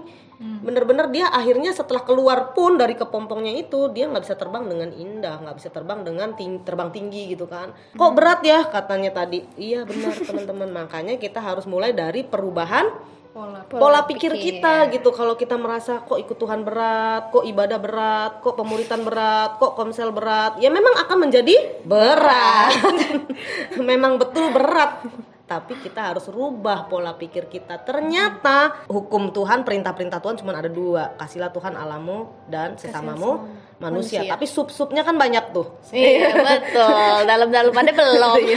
Bener-bener 0.76 1.08
dia 1.08 1.32
akhirnya 1.32 1.72
setelah 1.72 2.04
keluar 2.04 2.52
pun 2.52 2.76
dari 2.76 2.92
kepompongnya 2.92 3.56
itu 3.56 3.88
dia 3.96 4.12
nggak 4.12 4.28
bisa 4.28 4.36
terbang 4.36 4.68
dengan 4.68 4.92
indah, 4.92 5.40
nggak 5.40 5.56
bisa 5.56 5.72
terbang 5.72 6.04
dengan 6.04 6.36
ting- 6.36 6.60
terbang 6.68 6.92
tinggi 6.92 7.32
gitu 7.32 7.48
kan. 7.48 7.72
Kok 7.96 8.12
berat 8.12 8.44
ya 8.44 8.68
katanya 8.68 9.08
tadi. 9.08 9.40
Iya 9.56 9.88
benar 9.88 10.12
teman-teman. 10.28 10.68
Makanya 10.84 11.16
kita 11.16 11.40
harus 11.40 11.64
mulai 11.64 11.96
dari 11.96 12.28
perubahan 12.28 12.92
Pola. 13.32 13.64
pola 13.68 14.00
pikir 14.04 14.32
kita 14.36 14.88
gitu 14.92 15.12
kalau 15.16 15.36
kita 15.36 15.56
merasa 15.56 16.04
kok 16.04 16.20
ikut 16.20 16.36
Tuhan 16.36 16.60
berat, 16.60 17.32
kok 17.32 17.44
ibadah 17.44 17.80
berat, 17.80 18.32
kok 18.44 18.56
pemuritan 18.56 19.00
berat, 19.04 19.56
kok 19.56 19.76
komsel 19.76 20.12
berat, 20.12 20.56
ya 20.60 20.68
memang 20.68 20.92
akan 21.04 21.28
menjadi 21.28 21.52
berat. 21.88 22.72
memang 23.80 24.20
betul 24.20 24.52
berat 24.52 25.04
tapi 25.46 25.78
kita 25.78 26.10
harus 26.10 26.26
rubah 26.26 26.90
pola 26.90 27.14
pikir 27.14 27.46
kita. 27.46 27.78
Ternyata 27.86 28.82
hukum 28.90 29.30
Tuhan, 29.30 29.62
perintah-perintah 29.62 30.18
Tuhan 30.18 30.42
cuma 30.42 30.58
ada 30.58 30.66
dua, 30.66 31.14
kasihlah 31.14 31.54
Tuhan 31.54 31.78
alamu 31.78 32.34
dan 32.50 32.74
sesamamu 32.74 33.46
manusia. 33.78 34.26
manusia. 34.26 34.32
Tapi 34.34 34.44
sub-subnya 34.50 35.06
kan 35.06 35.14
banyak 35.14 35.54
tuh. 35.54 35.78
Iya. 35.94 36.34
betul. 36.34 37.30
Dalam-dalamannya 37.30 37.94
belum. 37.94 38.38
Iya, 38.42 38.56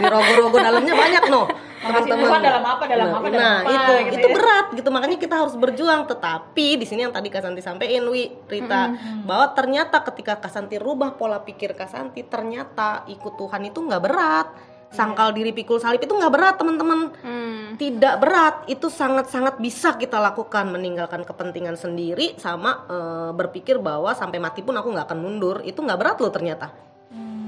di 0.00 0.04
rogo-rogo 0.08 0.56
dalamnya 0.56 0.94
banyak 0.96 1.24
no 1.28 1.42
Tuhan. 1.82 2.40
Dalam 2.40 2.64
apa, 2.64 2.84
dalam 2.86 3.06
nah, 3.10 3.18
apa, 3.18 3.28
dalam 3.28 3.42
nah, 3.42 3.58
apa, 3.60 3.70
itu. 3.74 3.92
Gitu 3.92 4.16
itu 4.16 4.28
ya. 4.30 4.34
berat 4.38 4.66
gitu. 4.72 4.88
Makanya 4.88 5.18
kita 5.18 5.34
harus 5.34 5.54
berjuang. 5.58 6.00
Tetapi 6.06 6.66
di 6.78 6.86
sini 6.86 7.04
yang 7.04 7.12
tadi 7.12 7.28
Kasanti 7.28 7.60
sampaikan 7.60 8.06
Wi 8.08 8.30
Rita 8.46 8.94
bahwa 9.26 9.52
ternyata 9.52 10.00
ketika 10.06 10.38
Kasanti 10.38 10.78
rubah 10.78 11.18
pola 11.18 11.42
pikir 11.42 11.74
Kasanti 11.74 12.22
ternyata 12.24 13.04
ikut 13.10 13.34
Tuhan 13.34 13.68
itu 13.68 13.78
nggak 13.82 14.02
berat 14.02 14.71
sangkal 14.92 15.32
diri 15.32 15.50
pikul 15.50 15.76
salib 15.76 15.98
itu 15.98 16.12
nggak 16.12 16.28
berat 16.28 16.54
teman-teman 16.54 17.00
Hmm. 17.18 17.74
tidak 17.74 18.20
berat 18.20 18.56
itu 18.66 18.86
sangat-sangat 18.86 19.56
bisa 19.56 19.96
kita 19.96 20.20
lakukan 20.20 20.68
meninggalkan 20.68 21.24
kepentingan 21.24 21.74
sendiri 21.74 22.36
sama 22.36 22.84
eh, 22.86 23.30
berpikir 23.32 23.80
bahwa 23.80 24.12
sampai 24.12 24.36
mati 24.36 24.60
pun 24.60 24.76
aku 24.76 24.92
nggak 24.92 25.08
akan 25.08 25.18
mundur 25.18 25.64
itu 25.64 25.80
nggak 25.80 25.98
berat 25.98 26.16
loh 26.20 26.30
ternyata 26.30 26.68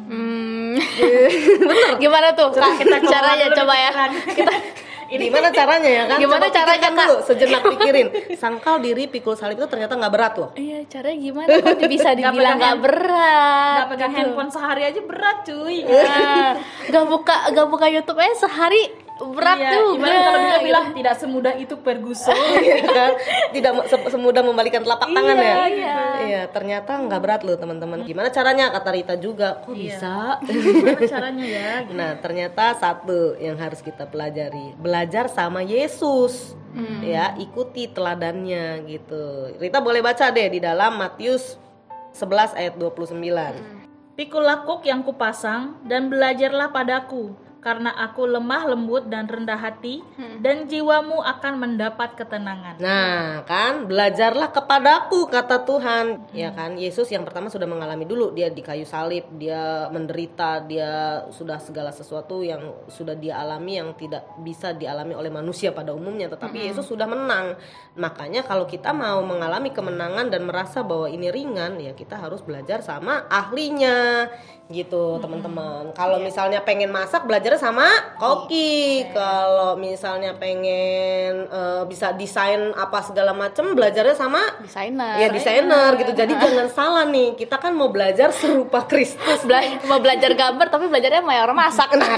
Hmm. 0.05 0.77
Gimana 2.03 2.37
tuh 2.37 2.53
Kak? 2.53 2.77
Kita 2.77 3.01
caranya 3.01 3.49
coba 3.57 3.73
ya. 3.73 3.91
pikiran. 4.21 4.84
Kita 5.07 5.21
Gimana 5.21 5.49
caranya 5.59 5.90
ya 5.90 6.05
kan? 6.07 6.19
Gimana 6.19 6.47
Coba 6.47 6.57
caranya, 6.57 6.88
Kak? 6.88 7.07
dulu, 7.07 7.17
sejenak 7.23 7.62
pikirin. 7.69 8.09
Sangkal 8.35 8.75
diri 8.81 9.05
pikul 9.07 9.35
salib 9.35 9.57
itu 9.57 9.69
ternyata 9.69 9.95
nggak 9.95 10.12
berat 10.12 10.35
loh. 10.37 10.51
Iya, 10.55 10.79
caranya 10.88 11.19
gimana 11.19 11.47
kok 11.51 11.79
bisa 11.85 12.09
Nggak 12.14 12.19
dibilang 12.19 12.57
nggak 12.57 12.79
berat? 12.81 13.75
Nggak 13.75 13.88
pegang 13.93 14.11
gitu. 14.11 14.19
handphone 14.19 14.51
sehari 14.51 14.83
aja 14.85 15.01
berat 15.01 15.37
cuy. 15.45 15.77
Nah, 15.85 16.53
Gak 16.85 17.05
buka 17.07 17.37
gak 17.51 17.69
buka 17.69 17.87
YouTube 17.88 18.19
aja 18.19 18.35
sehari 18.38 18.83
berat 19.31 19.57
Iya, 19.57 19.71
juga. 19.73 20.05
Ibarat 20.05 20.21
kalau 20.21 20.39
gitu. 20.39 20.61
bilang 20.63 20.87
tidak 20.93 21.15
semudah 21.17 21.55
itu 21.55 21.75
Ferguson. 21.77 22.37
Iya 22.61 22.77
kan? 22.85 23.13
Tidak 23.51 23.73
se- 23.87 24.11
semudah 24.11 24.43
membalikan 24.43 24.83
telapak 24.83 25.09
tangan 25.09 25.37
ya. 25.37 25.57
iya. 25.67 25.99
Iya, 26.21 26.43
ternyata 26.49 26.99
nggak 26.99 27.21
berat 27.21 27.41
loh 27.43 27.55
teman-teman. 27.55 28.03
Gimana 28.03 28.29
caranya 28.29 28.69
kata 28.71 28.91
Rita 28.91 29.15
juga? 29.17 29.63
Kok 29.63 29.71
Iya. 29.71 29.79
bisa? 29.79 30.15
Gimana 30.45 31.01
caranya 31.07 31.47
ya? 31.47 31.71
Nah, 31.95 32.11
ternyata 32.19 32.75
satu 32.75 33.39
yang 33.39 33.55
harus 33.55 33.79
kita 33.79 34.05
pelajari, 34.05 34.75
belajar 34.77 35.27
sama 35.27 35.63
Yesus. 35.63 36.53
Ya, 37.01 37.39
ikuti 37.39 37.87
teladannya 37.87 38.83
gitu. 38.85 39.55
Rita 39.57 39.79
boleh 39.79 40.03
baca 40.03 40.27
deh 40.29 40.49
di 40.49 40.59
dalam 40.59 40.99
Matius 40.99 41.55
11 42.13 42.51
ayat 42.53 42.75
29. 42.75 43.15
Pikulah 44.15 44.63
kuk 44.63 44.83
yang 44.83 45.03
kupasang 45.03 45.79
dan 45.83 46.07
belajarlah 46.07 46.71
padaku, 46.71 47.35
karena 47.64 47.96
aku 47.96 48.29
lemah 48.29 48.77
lembut 48.77 49.09
dan 49.09 49.24
rendah 49.24 49.57
hati, 49.57 50.05
dan 50.44 50.68
jiwamu 50.68 51.24
akan 51.24 51.64
mendapat 51.64 52.12
ketenangan. 52.12 52.77
Nah, 52.77 53.40
kan 53.48 53.88
belajarlah 53.88 54.53
kepadaku 54.53 55.33
kata 55.33 55.64
Tuhan. 55.64 56.29
Ya 56.37 56.53
kan, 56.53 56.77
Yesus 56.77 57.09
yang 57.09 57.24
pertama 57.24 57.48
sudah 57.48 57.64
mengalami 57.64 58.05
dulu 58.05 58.37
dia 58.37 58.53
di 58.53 58.61
kayu 58.61 58.85
salib, 58.85 59.24
dia 59.40 59.88
menderita, 59.88 60.61
dia 60.68 61.24
sudah 61.33 61.57
segala 61.57 61.88
sesuatu 61.88 62.44
yang 62.44 62.85
sudah 62.92 63.16
dia 63.16 63.40
alami 63.40 63.81
yang 63.81 63.96
tidak 63.96 64.29
bisa 64.44 64.77
dialami 64.77 65.16
oleh 65.16 65.33
manusia 65.33 65.72
pada 65.72 65.96
umumnya, 65.96 66.29
tetapi 66.29 66.68
Yesus 66.68 66.85
sudah 66.85 67.09
menang. 67.09 67.57
Makanya 67.96 68.44
kalau 68.44 68.68
kita 68.68 68.92
mau 68.92 69.24
mengalami 69.24 69.72
kemenangan 69.72 70.29
dan 70.29 70.44
merasa 70.44 70.85
bahwa 70.85 71.09
ini 71.09 71.33
ringan, 71.33 71.81
ya 71.81 71.96
kita 71.96 72.20
harus 72.20 72.44
belajar 72.44 72.85
sama 72.85 73.24
ahlinya 73.33 74.29
gitu, 74.66 75.20
teman-teman. 75.20 75.92
Kalau 75.92 76.16
misalnya 76.16 76.59
pengen 76.59 76.88
masak, 76.88 77.24
belajarnya 77.24 77.61
sama 77.61 77.85
koki. 78.16 79.05
Kalau 79.11 79.77
misalnya 79.77 80.33
pengen 80.35 81.44
eh, 81.44 81.83
bisa 81.85 82.11
desain 82.11 82.72
apa 82.72 83.05
segala 83.05 83.31
macam, 83.31 83.77
belajarnya 83.77 84.16
sama 84.16 84.40
desainer. 84.59 85.20
ya 85.20 85.29
desainer 85.29 85.90
gitu. 85.96 86.12
Jadi 86.12 86.33
jangan 86.42 86.68
salah 86.68 87.05
nih, 87.05 87.37
kita 87.37 87.61
kan 87.61 87.72
mau 87.72 87.88
belajar 87.88 88.33
serupa 88.33 88.85
Kristus. 88.85 89.44
Bela- 89.44 89.85
mau 89.85 90.00
belajar 90.00 90.33
gambar 90.33 90.66
tapi 90.68 90.88
belajarnya 90.88 91.20
sama 91.20 91.37
orang 91.37 91.59
masak. 91.59 91.88
Nah, 91.94 92.09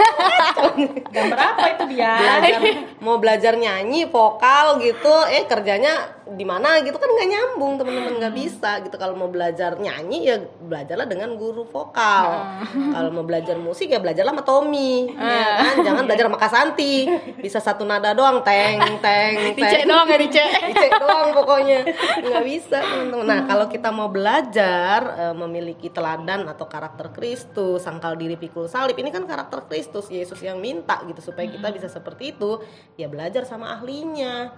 Gambar 1.10 1.38
apa 1.38 1.64
itu 1.76 1.84
dia? 1.96 2.14
belajar 2.16 2.60
mau 3.00 3.16
belajar 3.18 3.52
nyanyi 3.56 4.08
vokal 4.08 4.80
gitu. 4.82 5.14
Eh 5.32 5.44
kerjanya 5.48 6.16
di 6.26 6.44
mana 6.44 6.80
gitu. 6.82 6.96
Kan 6.96 7.10
nggak 7.10 7.28
nyambung 7.28 7.72
teman-teman 7.80 8.20
nggak 8.20 8.34
bisa 8.34 8.70
gitu. 8.84 8.96
Kalau 8.98 9.14
mau 9.16 9.30
belajar 9.32 9.78
nyanyi 9.80 10.28
ya 10.28 10.36
belajarlah 10.42 11.06
dengan 11.08 11.34
guru 11.34 11.66
vokal. 11.66 12.26
Kalau 12.70 13.10
mau 13.10 13.24
belajar 13.24 13.56
musik 13.58 13.90
ya 13.90 13.98
belajarlah 13.98 14.32
sama 14.36 14.44
Tommy. 14.44 15.10
Ya 15.16 15.62
kan? 15.62 15.76
Jangan 15.82 16.02
belajar 16.08 16.24
sama 16.28 16.38
Kasanti 16.38 16.94
bisa 17.40 17.58
satu 17.58 17.82
nada 17.88 18.12
doang 18.12 18.44
teng 18.44 18.76
teng 18.76 18.96
teng. 19.06 19.32
Dicek 19.56 19.82
doang 19.88 20.06
ya 20.08 20.18
dicek. 20.18 20.50
dicek 20.70 20.92
doang 21.00 21.28
pokoknya. 21.32 21.78
Nggak 22.22 22.44
bisa 22.44 22.78
teman-teman. 22.82 23.24
Nah 23.26 23.40
kalau 23.48 23.66
kita 23.66 23.88
mau 23.90 24.08
belajar 24.10 25.00
eh, 25.18 25.34
memiliki 25.34 25.88
teladan 25.90 26.46
atau 26.46 26.66
karakter 26.68 27.10
Kristus 27.14 27.82
sangkal 27.82 28.18
diri 28.18 28.36
pikul 28.36 28.66
salib 28.66 28.98
ini 28.98 29.10
kan 29.10 29.24
karakter 29.24 29.64
Kristus 29.70 30.05
Yesus 30.08 30.40
yang 30.42 30.58
minta 30.58 31.02
gitu 31.06 31.20
supaya 31.20 31.48
kita 31.50 31.68
bisa 31.74 31.88
seperti 31.90 32.34
itu. 32.36 32.62
Ya 33.00 33.06
belajar 33.06 33.44
sama 33.44 33.74
ahlinya. 33.76 34.52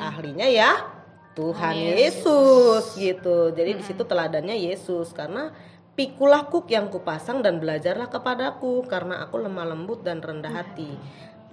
Ahlinya 0.00 0.46
ya 0.46 0.86
Tuhan 1.34 1.74
Yesus. 1.74 2.94
Gitu. 2.94 3.52
Jadi 3.52 3.70
di 3.78 3.84
situ 3.84 4.06
teladannya 4.06 4.54
Yesus 4.54 5.10
karena 5.10 5.50
pikulah 5.94 6.46
kuk 6.50 6.66
yang 6.70 6.90
kupasang 6.90 7.42
dan 7.42 7.62
belajarlah 7.62 8.10
kepadaku 8.10 8.86
karena 8.86 9.22
aku 9.22 9.42
lemah 9.42 9.66
lembut 9.74 10.02
dan 10.02 10.22
rendah 10.22 10.50
hati. 10.50 10.94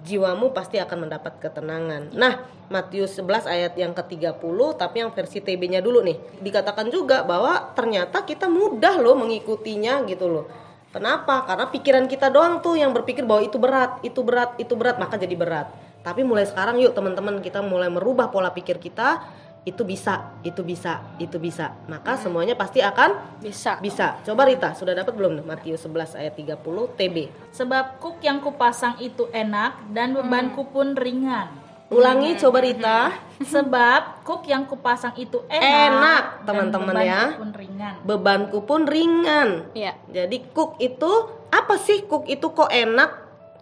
Jiwamu 0.02 0.50
pasti 0.50 0.82
akan 0.82 1.06
mendapat 1.06 1.38
ketenangan. 1.38 2.10
Nah, 2.18 2.42
Matius 2.66 3.14
11 3.22 3.46
ayat 3.46 3.78
yang 3.78 3.94
ke-30 3.94 4.58
tapi 4.74 4.96
yang 4.98 5.14
versi 5.14 5.38
TB-nya 5.38 5.78
dulu 5.78 6.02
nih. 6.02 6.42
Dikatakan 6.42 6.90
juga 6.90 7.22
bahwa 7.22 7.70
ternyata 7.78 8.26
kita 8.26 8.50
mudah 8.50 8.98
loh 8.98 9.14
mengikutinya 9.14 10.02
gitu 10.10 10.26
loh. 10.26 10.46
Kenapa? 10.92 11.48
Karena 11.48 11.66
pikiran 11.72 12.04
kita 12.04 12.28
doang 12.28 12.60
tuh 12.60 12.76
yang 12.76 12.92
berpikir 12.92 13.24
bahwa 13.24 13.40
itu 13.40 13.56
berat, 13.56 14.04
itu 14.04 14.20
berat, 14.20 14.60
itu 14.60 14.76
berat, 14.76 15.00
maka 15.00 15.16
jadi 15.16 15.32
berat. 15.32 15.72
Tapi 16.04 16.20
mulai 16.20 16.44
sekarang 16.44 16.76
yuk 16.84 16.92
teman-teman 16.92 17.40
kita 17.40 17.64
mulai 17.64 17.88
merubah 17.88 18.28
pola 18.28 18.52
pikir 18.52 18.76
kita, 18.76 19.24
itu 19.62 19.86
bisa, 19.86 20.34
itu 20.42 20.60
bisa, 20.66 21.00
itu 21.22 21.38
bisa. 21.38 21.78
Maka 21.86 22.18
semuanya 22.18 22.58
pasti 22.58 22.82
akan 22.82 23.38
Bisa. 23.38 23.78
bisa. 23.78 24.18
Coba 24.26 24.50
Rita, 24.50 24.74
sudah 24.74 24.90
dapat 24.90 25.14
belum 25.14 25.38
nih 25.38 25.46
Matius 25.46 25.86
11 25.86 26.18
ayat 26.18 26.34
30 26.34 26.98
TB? 26.98 27.16
Sebab 27.54 28.02
kuk 28.02 28.18
yang 28.26 28.42
kupasang 28.42 28.98
itu 28.98 29.30
enak 29.30 29.94
dan 29.94 30.18
bebanku 30.18 30.66
pun 30.66 30.98
ringan. 30.98 31.61
Ulangi 31.92 32.30
coba 32.40 32.58
Rita. 32.64 33.00
Sebab 33.52 34.24
kuk 34.24 34.48
yang 34.48 34.64
kupasang 34.64 35.12
itu 35.18 35.44
enak, 35.50 36.46
teman-teman 36.46 36.94
bebanku 36.94 37.10
ya. 37.10 37.22
pun 37.36 37.50
ringan. 37.52 37.94
Bebanku 38.06 38.58
pun 38.64 38.82
ringan. 38.88 39.48
Iya. 39.76 39.92
Jadi 40.08 40.54
cook 40.54 40.80
itu 40.80 41.12
apa 41.52 41.74
sih 41.76 42.06
cook 42.08 42.30
itu 42.30 42.46
kok 42.54 42.70
enak? 42.70 43.10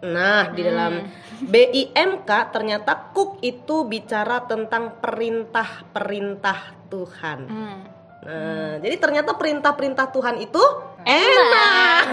Nah, 0.01 0.49
di 0.53 0.61
dalam 0.65 1.05
BIMK 1.45 2.29
ternyata 2.53 3.13
cook 3.13 3.41
itu 3.41 3.85
bicara 3.85 4.45
tentang 4.45 4.97
perintah-perintah 5.01 6.89
Tuhan. 6.89 7.39
Hmm. 7.49 7.79
Nah, 8.21 8.77
jadi 8.77 9.01
ternyata 9.01 9.33
perintah-perintah 9.33 10.13
Tuhan 10.13 10.37
itu 10.37 10.61
enak. 11.05 12.05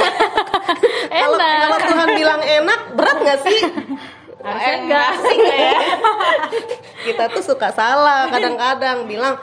Enak. 1.13 1.53
kalau 1.69 1.79
Tuhan 1.85 2.09
bilang 2.17 2.41
enak, 2.41 2.81
berat 2.97 3.17
nggak 3.21 3.39
sih? 3.45 3.61
Harusnya 4.49 4.77
enggak 4.81 5.11
sih 5.21 5.39
ya. 5.39 5.73
Kita 7.09 7.25
tuh 7.33 7.43
suka 7.45 7.69
salah 7.73 8.29
kadang-kadang 8.33 9.05
bilang 9.05 9.37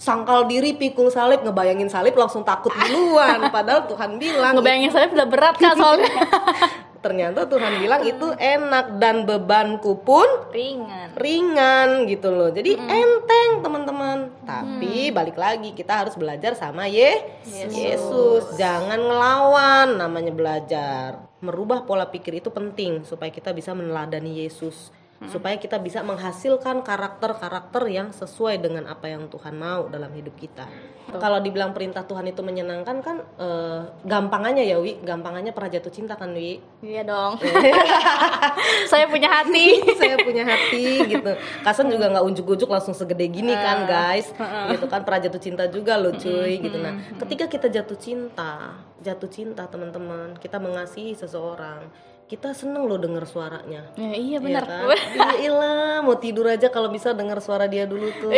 sangkal 0.00 0.48
diri 0.48 0.72
pikul 0.76 1.12
salib 1.12 1.44
ngebayangin 1.44 1.92
salib 1.92 2.16
langsung 2.16 2.40
takut 2.40 2.72
duluan 2.72 3.52
padahal 3.52 3.84
Tuhan 3.84 4.16
bilang 4.16 4.56
Ngebayangin 4.56 4.90
saya 4.92 5.06
udah 5.12 5.28
berat 5.28 5.56
kan 5.60 5.76
soalnya. 5.76 6.08
ternyata 7.00 7.48
Tuhan 7.48 7.80
bilang 7.80 8.04
itu 8.04 8.32
enak 8.36 9.00
dan 9.00 9.24
bebanku 9.24 10.04
pun 10.04 10.28
Ringan. 10.52 11.16
ringan 11.16 11.88
gitu 12.06 12.28
loh. 12.28 12.52
Jadi 12.52 12.76
enteng 12.76 13.64
teman-teman. 13.64 14.28
Tapi 14.44 15.08
balik 15.10 15.40
lagi 15.40 15.72
kita 15.72 16.04
harus 16.04 16.14
belajar 16.14 16.52
sama 16.54 16.86
Ye 16.86 17.40
Yesus. 17.48 18.56
jangan 18.60 19.00
ngelawan 19.00 19.96
namanya 19.96 20.32
belajar. 20.32 21.08
Merubah 21.40 21.88
pola 21.88 22.04
pikir 22.04 22.44
itu 22.44 22.52
penting 22.52 23.02
supaya 23.08 23.32
kita 23.32 23.56
bisa 23.56 23.72
meneladani 23.72 24.44
Yesus 24.44 24.92
supaya 25.28 25.60
kita 25.60 25.76
bisa 25.76 26.00
menghasilkan 26.00 26.80
karakter-karakter 26.80 27.92
yang 27.92 28.08
sesuai 28.08 28.56
dengan 28.56 28.88
apa 28.88 29.12
yang 29.12 29.28
Tuhan 29.28 29.52
mau 29.52 29.84
dalam 29.92 30.08
hidup 30.16 30.32
kita. 30.40 30.64
Kalau 31.10 31.42
dibilang 31.42 31.74
perintah 31.74 32.06
Tuhan 32.06 32.30
itu 32.30 32.40
menyenangkan 32.40 33.02
kan 33.02 33.16
eh, 33.36 33.80
gampangannya 34.06 34.64
ya 34.64 34.78
Wi. 34.80 35.02
Gampangannya 35.02 35.50
pernah 35.50 35.68
jatuh 35.74 35.92
cinta 35.92 36.14
kan 36.14 36.32
Wi? 36.32 36.62
Iya 36.80 37.02
dong. 37.04 37.36
saya 38.92 39.10
punya 39.10 39.28
hati. 39.28 39.82
saya 40.00 40.16
punya 40.22 40.46
hati 40.46 41.04
gitu. 41.10 41.32
Kasan 41.66 41.90
juga 41.92 42.08
nggak 42.14 42.24
unjuk-unjuk 42.24 42.70
langsung 42.70 42.94
segede 42.94 43.26
gini 43.28 43.52
kan 43.52 43.84
guys. 43.84 44.32
gitu 44.72 44.86
kan 44.86 45.02
pernah 45.02 45.20
jatuh 45.20 45.42
cinta 45.42 45.66
juga 45.68 45.98
loh 45.98 46.14
cuy 46.14 46.62
gitu. 46.62 46.78
Nah 46.78 46.96
ketika 47.18 47.50
kita 47.50 47.66
jatuh 47.68 47.98
cinta 47.98 48.78
jatuh 49.00 49.30
cinta 49.32 49.64
teman-teman 49.64 50.36
kita 50.36 50.60
mengasihi 50.60 51.16
seseorang 51.16 51.88
kita 52.30 52.54
seneng 52.54 52.86
loh 52.86 52.94
denger 52.94 53.26
suaranya. 53.26 53.90
Ya, 53.98 54.14
iya 54.14 54.14
Iya 54.14 54.38
benar. 54.38 54.62
kan? 54.62 54.86
Iya 54.86 55.30
ilah, 55.50 55.98
mau 56.06 56.14
tidur 56.14 56.46
aja 56.46 56.70
kalau 56.70 56.86
bisa 56.86 57.10
denger 57.10 57.42
suara 57.42 57.66
dia 57.66 57.90
dulu 57.90 58.06
tuh, 58.22 58.30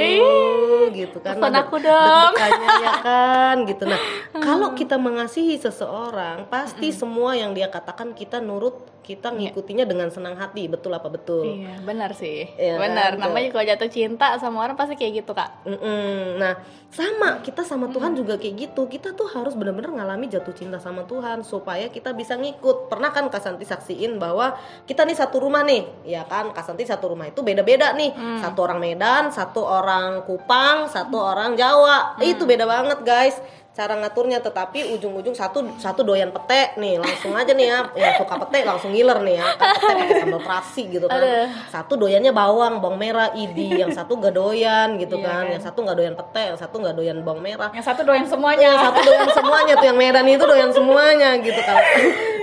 gitu 0.96 1.20
kan? 1.20 1.36
telepon 1.36 1.52
aku 1.60 1.76
dong. 1.76 2.32
ya 2.80 2.92
kan, 3.04 3.56
gitu. 3.68 3.84
Nah, 3.84 4.00
kalau 4.48 4.72
kita 4.72 4.96
mengasihi 4.96 5.60
seseorang, 5.60 6.48
pasti 6.48 6.88
semua 6.88 7.36
yang 7.36 7.52
dia 7.52 7.68
katakan 7.68 8.16
kita 8.16 8.40
nurut, 8.40 8.80
kita 9.02 9.34
ngikutinya 9.34 9.82
dengan 9.82 10.08
senang 10.08 10.38
hati. 10.38 10.70
Betul 10.70 10.94
apa 10.94 11.10
betul? 11.10 11.58
Iya, 11.58 11.82
benar 11.82 12.14
sih. 12.14 12.46
Iya 12.54 12.78
benar. 12.78 13.18
kan? 13.18 13.28
Namanya 13.28 13.48
kalau 13.50 13.66
jatuh 13.66 13.90
cinta 13.90 14.38
sama 14.38 14.62
orang 14.62 14.78
pasti 14.78 14.94
kayak 14.94 15.26
gitu, 15.26 15.34
Kak. 15.34 15.66
Mm-mm. 15.66 16.38
Nah, 16.38 16.62
sama 16.94 17.42
kita 17.42 17.66
sama 17.66 17.90
Tuhan 17.90 18.14
juga 18.14 18.38
kayak 18.38 18.54
gitu. 18.70 18.86
Kita 18.86 19.12
tuh 19.18 19.26
harus 19.34 19.58
benar-benar 19.58 19.90
ngalami 19.90 20.30
jatuh 20.30 20.54
cinta 20.54 20.78
sama 20.78 21.02
Tuhan 21.04 21.42
supaya 21.42 21.90
kita 21.90 22.14
bisa 22.14 22.38
ngikut. 22.38 22.86
Pernah 22.86 23.10
kan 23.10 23.26
Kasanti 23.32 23.66
saksiin 23.66 24.22
bahwa 24.22 24.54
kita 24.86 25.02
nih 25.02 25.18
satu 25.18 25.42
rumah 25.42 25.66
nih, 25.66 25.82
ya 26.06 26.22
kan? 26.30 26.54
Kasanti 26.54 26.86
satu 26.86 27.10
rumah 27.10 27.26
itu 27.26 27.42
beda-beda 27.42 27.90
nih. 27.98 28.14
Satu 28.38 28.62
orang 28.62 28.78
Medan, 28.78 29.34
satu 29.34 29.66
orang 29.66 30.22
Kupang, 30.22 30.86
satu 30.86 31.18
orang 31.18 31.58
Jawa. 31.58 32.14
Itu 32.22 32.46
beda 32.46 32.64
banget, 32.68 33.02
guys. 33.02 33.36
Cara 33.72 33.96
ngaturnya 33.96 34.44
tetapi 34.44 34.84
ujung-ujung 34.92 35.32
satu 35.32 35.64
satu 35.80 36.04
doyan 36.04 36.28
pete 36.28 36.76
nih 36.76 37.00
langsung 37.00 37.32
aja 37.32 37.56
nih 37.56 37.72
ya. 37.72 37.78
Yang 37.96 38.20
suka 38.20 38.34
pete 38.44 38.68
langsung 38.68 38.92
ngiler 38.92 39.16
nih 39.24 39.40
ya. 39.40 39.48
Kan 39.56 39.68
pete 39.80 39.92
pakai 39.96 40.16
sambal 40.20 40.40
terasi 40.44 40.82
gitu 40.92 41.06
kan. 41.08 41.16
Aduh. 41.16 41.48
satu 41.72 41.92
doyannya 41.96 42.36
bawang 42.36 42.84
bawang 42.84 43.00
merah 43.00 43.32
idi. 43.32 43.72
Yang 43.80 43.96
satu 43.96 44.20
gak 44.20 44.36
doyan 44.36 45.00
gitu 45.00 45.16
Iya 45.16 45.24
kan. 45.24 45.44
kan. 45.48 45.52
yang 45.56 45.62
satu 45.64 45.78
nggak 45.88 45.96
doyan 45.96 46.14
pete 46.20 46.42
yang 46.52 46.58
satu 46.60 46.74
nggak 46.84 46.96
doyan 47.00 47.16
bawang 47.24 47.40
merah. 47.40 47.70
Yang 47.72 47.86
satu 47.88 48.00
doyan 48.04 48.20
yang 48.20 48.28
semuanya. 48.28 48.70
satu 48.76 49.00
doyan 49.08 49.28
semuanya 49.32 49.72
tuh 49.80 49.86
yang 49.88 49.96
Medan 49.96 50.26
itu 50.28 50.44
doyan 50.44 50.70
semuanya 50.76 51.28
gitu 51.40 51.60
kan. 51.64 51.76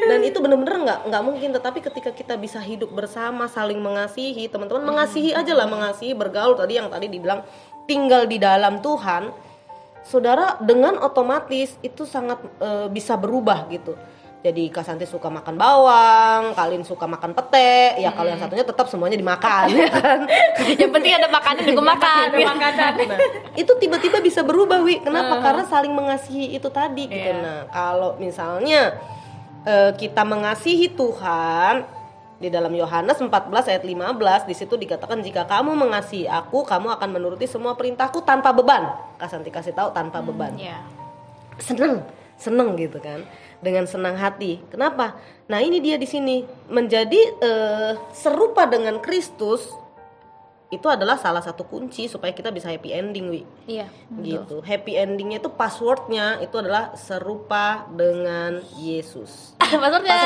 Dan 0.10 0.20
itu 0.26 0.38
bener-bener 0.42 0.76
nggak 0.82 1.00
nggak 1.14 1.24
mungkin. 1.30 1.50
Tetapi 1.54 1.80
ketika 1.86 2.10
kita 2.10 2.42
bisa 2.42 2.58
hidup 2.58 2.90
bersama 2.90 3.46
saling 3.46 3.78
mengasihi 3.78 4.50
teman-teman 4.50 4.82
mengasihi 4.82 5.38
aja 5.38 5.54
lah 5.54 5.70
mengasihi 5.70 6.18
bergaul 6.18 6.58
tadi 6.58 6.82
yang 6.82 6.90
tadi 6.90 7.06
dibilang 7.06 7.46
tinggal 7.86 8.26
di 8.26 8.42
dalam 8.42 8.82
Tuhan 8.82 9.49
saudara 10.04 10.60
dengan 10.62 10.98
otomatis 11.00 11.76
itu 11.84 12.04
sangat 12.04 12.40
eh, 12.62 12.88
bisa 12.92 13.16
berubah 13.16 13.68
gitu 13.72 13.96
jadi 14.40 14.72
Kak 14.72 14.88
Santi 14.88 15.04
suka 15.04 15.28
makan 15.28 15.60
bawang, 15.60 16.56
kalian 16.56 16.88
suka 16.88 17.04
makan 17.12 17.36
pete, 17.36 18.00
ya 18.00 18.16
kalau 18.16 18.32
yang 18.32 18.40
satunya 18.40 18.64
tetap 18.64 18.88
semuanya 18.88 19.20
dimakan, 19.20 19.68
ya 19.84 19.92
kan? 19.92 20.32
Yang 20.80 20.92
penting 20.96 21.12
ada 21.12 21.28
makanan 21.28 21.62
juga 21.68 21.84
makan. 21.84 22.26
Ada 22.32 22.48
makanan. 22.48 22.92
Nah, 23.10 23.20
itu 23.60 23.72
tiba-tiba 23.84 24.24
bisa 24.24 24.40
berubah, 24.40 24.80
Wi. 24.80 25.04
Kenapa? 25.04 25.44
Karena 25.44 25.68
saling 25.68 25.92
mengasihi 25.92 26.56
itu 26.56 26.72
tadi 26.72 27.12
gitu. 27.12 27.20
Iya. 27.36 27.44
Nah, 27.44 27.60
kalau 27.68 28.16
misalnya 28.16 28.96
eh, 29.68 29.92
kita 30.00 30.24
mengasihi 30.24 30.88
Tuhan 30.96 31.84
di 32.40 32.48
dalam 32.48 32.72
Yohanes 32.72 33.20
14 33.20 33.52
ayat 33.52 33.84
15 33.84 34.48
di 34.48 34.56
situ 34.56 34.80
dikatakan 34.80 35.20
jika 35.20 35.44
kamu 35.44 35.76
mengasihi 35.76 36.26
aku, 36.26 36.64
kamu 36.64 36.96
akan 36.96 37.10
menuruti 37.12 37.44
semua 37.46 37.76
perintahku 37.76 38.24
tanpa 38.24 38.56
beban. 38.56 38.96
Kasanti 39.20 39.52
kasih 39.52 39.76
tahu 39.76 39.92
tanpa 39.92 40.24
beban. 40.24 40.56
Iya. 40.56 40.80
seneng 41.60 42.08
seneng 42.40 42.80
gitu 42.80 43.04
kan? 43.04 43.28
Dengan 43.60 43.84
senang 43.84 44.16
hati. 44.16 44.64
Kenapa? 44.72 45.20
Nah 45.52 45.60
ini 45.60 45.84
dia 45.84 46.00
di 46.00 46.08
sini. 46.08 46.48
Menjadi 46.72 47.20
eh, 47.44 47.94
serupa 48.16 48.64
dengan 48.64 49.04
Kristus 49.04 49.68
itu 50.70 50.86
adalah 50.86 51.18
salah 51.18 51.42
satu 51.42 51.66
kunci 51.66 52.06
supaya 52.06 52.30
kita 52.30 52.54
bisa 52.54 52.70
happy 52.70 52.94
ending 52.94 53.26
wi 53.28 53.42
Iya. 53.66 53.90
gitu 54.22 54.62
happy 54.62 54.94
endingnya 54.96 55.42
itu 55.42 55.50
passwordnya 55.50 56.38
itu 56.40 56.54
adalah 56.56 56.94
serupa 56.94 57.90
dengan 57.90 58.62
Yesus 58.78 59.54
Passwordnya. 59.58 60.22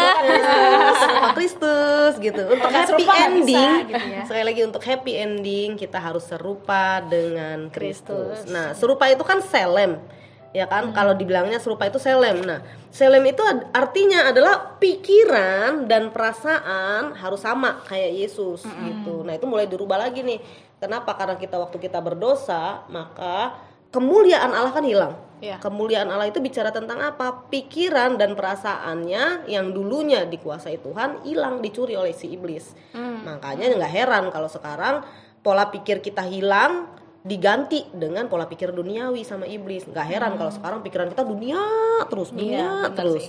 serupa 0.94 1.28
Kristus 1.32 2.14
gitu 2.20 2.42
untuk 2.46 2.70
happy 2.70 2.88
serupa 2.92 3.12
nggak 3.14 3.32
bisa, 3.40 3.56
ending 3.56 3.76
gitu 3.88 4.08
ya. 4.12 4.22
sekali 4.28 4.44
lagi 4.44 4.62
untuk 4.64 4.84
happy 4.84 5.14
ending 5.16 5.70
kita 5.76 5.98
harus 5.98 6.24
serupa 6.24 7.00
dengan 7.02 7.68
Kristus 7.68 8.44
Kristus. 8.44 8.52
nah 8.52 8.76
serupa 8.76 9.08
itu 9.08 9.24
kan 9.24 9.40
selem 9.40 9.96
ya 10.54 10.70
kan? 10.70 10.94
Kalau 10.94 11.18
dibilangnya 11.18 11.58
serupa 11.58 11.90
itu 11.90 11.98
selem. 11.98 12.46
Nah 12.46 12.62
selem 12.94 13.26
itu 13.26 13.42
artinya 13.74 14.30
adalah 14.30 14.78
pikiran 14.78 15.90
dan 15.90 16.14
perasaan 16.14 17.18
harus 17.18 17.42
sama 17.42 17.82
kayak 17.90 18.14
Yesus 18.14 18.64
gitu. 18.64 19.26
Nah 19.26 19.34
itu 19.36 19.50
mulai 19.50 19.66
dirubah 19.66 19.98
lagi 19.98 20.22
nih. 20.22 20.40
Kenapa? 20.78 21.18
Karena 21.18 21.36
kita 21.36 21.58
waktu 21.58 21.82
kita 21.82 22.00
berdosa 22.00 22.86
maka 22.88 23.58
kemuliaan 23.90 24.54
Allah 24.54 24.72
kan 24.72 24.86
hilang. 24.86 25.14
Iya. 25.44 25.60
Kemuliaan 25.60 26.08
Allah 26.08 26.32
itu 26.32 26.40
bicara 26.40 26.72
tentang 26.72 27.04
apa? 27.04 27.52
Pikiran 27.52 28.16
dan 28.16 28.32
perasaannya 28.32 29.52
yang 29.52 29.76
dulunya 29.76 30.24
dikuasai 30.24 30.80
Tuhan 30.80 31.28
hilang 31.28 31.60
dicuri 31.60 32.00
oleh 32.00 32.16
si 32.16 32.32
iblis. 32.32 32.72
Makanya 32.96 33.76
nggak 33.76 33.92
heran 33.92 34.24
kalau 34.32 34.48
sekarang 34.48 35.04
pola 35.44 35.68
pikir 35.68 36.00
kita 36.00 36.24
hilang 36.24 36.88
diganti 37.24 37.88
dengan 37.90 38.28
pola 38.28 38.46
pikir 38.46 38.70
duniawi 38.70 39.24
sama 39.24 39.48
iblis. 39.48 39.88
Nggak 39.88 40.06
heran 40.06 40.36
kalau 40.36 40.52
sekarang 40.52 40.80
pikiran 40.80 41.08
kita 41.08 41.24
dunia 41.24 41.56
terus, 42.06 42.36
dunia 42.36 42.84
Iya, 42.84 42.92
terus. 42.92 43.24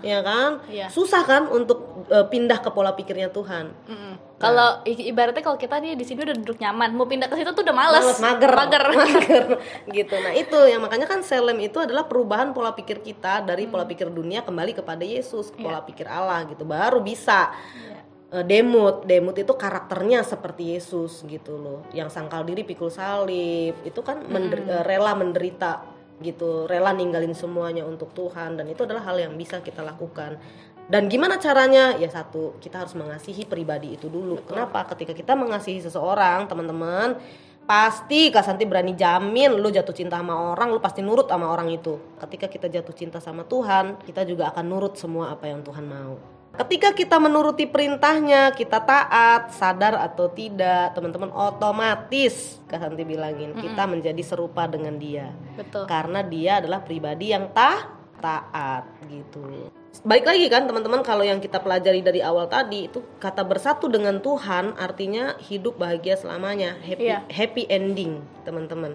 Ya 0.00 0.18
kan? 0.20 0.64
Iya. 0.64 0.88
Susah 0.88 1.22
kan 1.22 1.46
untuk 1.46 2.08
eh, 2.08 2.24
pindah 2.24 2.58
ke 2.58 2.72
pola 2.72 2.96
pikirnya 2.96 3.28
Tuhan. 3.28 3.68
Mm-mm. 3.84 4.14
Kalau 4.34 4.80
i- 4.82 5.08
ibaratnya 5.08 5.40
kalau 5.40 5.56
kita 5.56 5.76
nih 5.76 5.92
di 5.92 6.02
sini 6.02 6.20
udah 6.20 6.36
duduk 6.36 6.56
nyaman, 6.56 6.92
mau 6.92 7.04
pindah 7.04 7.28
ke 7.28 7.36
situ 7.36 7.52
tuh 7.52 7.62
udah 7.62 7.72
males. 7.72 8.00
Males, 8.02 8.18
mager, 8.18 8.50
Mager. 8.50 8.84
mager, 8.96 9.44
gitu. 9.88 10.14
Nah 10.16 10.32
itu 10.32 10.58
yang 10.64 10.80
makanya 10.80 11.04
kan 11.04 11.20
selem 11.20 11.60
itu 11.60 11.76
adalah 11.78 12.04
perubahan 12.04 12.50
pola 12.50 12.72
pikir 12.72 13.00
kita 13.00 13.40
dari 13.40 13.64
pola 13.64 13.84
pikir 13.84 14.08
dunia 14.08 14.40
kembali 14.40 14.72
kepada 14.74 15.00
Yesus, 15.00 15.52
pola 15.52 15.80
pikir 15.80 16.04
Allah 16.04 16.48
gitu. 16.48 16.64
Baru 16.64 17.00
bisa 17.00 17.52
eh, 17.76 18.00
demut, 18.42 19.04
demut 19.04 19.36
itu 19.38 19.52
karakternya 19.54 20.24
seperti 20.24 20.74
Yesus 20.74 21.22
gitu 21.28 21.54
loh. 21.54 21.80
Yang 21.94 22.18
sangkal 22.18 22.42
diri 22.42 22.66
pikul 22.66 22.90
salib 22.90 23.78
itu 23.84 24.00
kan 24.02 24.24
mender- 24.26 24.64
eh, 24.66 24.82
rela 24.82 25.14
menderita 25.14 25.86
gitu, 26.18 26.66
rela 26.66 26.94
ninggalin 26.94 27.34
semuanya 27.34 27.82
untuk 27.86 28.14
Tuhan 28.14 28.58
dan 28.58 28.66
itu 28.70 28.86
adalah 28.86 29.02
hal 29.06 29.18
yang 29.18 29.34
bisa 29.34 29.60
kita 29.60 29.82
lakukan. 29.82 30.38
Dan 30.84 31.08
gimana 31.08 31.40
caranya? 31.40 31.96
Ya 31.96 32.12
satu, 32.12 32.60
kita 32.60 32.84
harus 32.84 32.92
mengasihi 32.92 33.48
pribadi 33.48 33.96
itu 33.96 34.12
dulu. 34.12 34.44
Kenapa? 34.44 34.84
Ketika 34.92 35.16
kita 35.16 35.32
mengasihi 35.32 35.80
seseorang, 35.80 36.44
teman-teman, 36.44 37.16
pasti 37.64 38.28
Kak 38.28 38.44
Santi 38.44 38.68
berani 38.68 38.92
jamin 38.92 39.56
lu 39.56 39.72
jatuh 39.72 39.96
cinta 39.96 40.20
sama 40.20 40.52
orang, 40.52 40.68
lu 40.68 40.80
pasti 40.84 41.00
nurut 41.00 41.24
sama 41.24 41.48
orang 41.48 41.72
itu. 41.72 41.96
Ketika 42.20 42.52
kita 42.52 42.68
jatuh 42.68 42.92
cinta 42.92 43.16
sama 43.16 43.48
Tuhan, 43.48 43.96
kita 44.04 44.28
juga 44.28 44.52
akan 44.52 44.64
nurut 44.68 44.94
semua 45.00 45.32
apa 45.32 45.48
yang 45.48 45.64
Tuhan 45.64 45.88
mau. 45.88 46.33
Ketika 46.54 46.94
kita 46.94 47.18
menuruti 47.18 47.66
perintahnya, 47.66 48.54
kita 48.54 48.78
taat, 48.86 49.50
sadar 49.50 49.98
atau 49.98 50.30
tidak, 50.30 50.94
teman-teman 50.94 51.34
otomatis 51.34 52.62
Kak 52.70 52.78
Santi 52.78 53.02
bilangin, 53.02 53.58
kita 53.58 53.90
menjadi 53.90 54.22
serupa 54.22 54.70
dengan 54.70 54.94
dia 54.94 55.34
Betul. 55.58 55.90
karena 55.90 56.22
dia 56.22 56.62
adalah 56.62 56.78
pribadi 56.86 57.34
yang 57.34 57.50
ta 57.50 57.90
taat 58.22 58.86
gitu. 59.10 59.66
Baik 60.06 60.24
lagi 60.26 60.46
kan 60.46 60.70
teman-teman 60.70 61.02
kalau 61.02 61.26
yang 61.26 61.42
kita 61.42 61.58
pelajari 61.58 62.02
dari 62.02 62.22
awal 62.22 62.46
tadi 62.46 62.86
itu 62.86 63.02
kata 63.18 63.42
bersatu 63.42 63.90
dengan 63.90 64.22
Tuhan 64.22 64.78
artinya 64.78 65.34
hidup 65.42 65.74
bahagia 65.78 66.14
selamanya, 66.14 66.78
happy 66.86 67.02
Iya. 67.10 67.18
happy 67.34 67.66
ending, 67.66 68.22
teman-teman. 68.46 68.94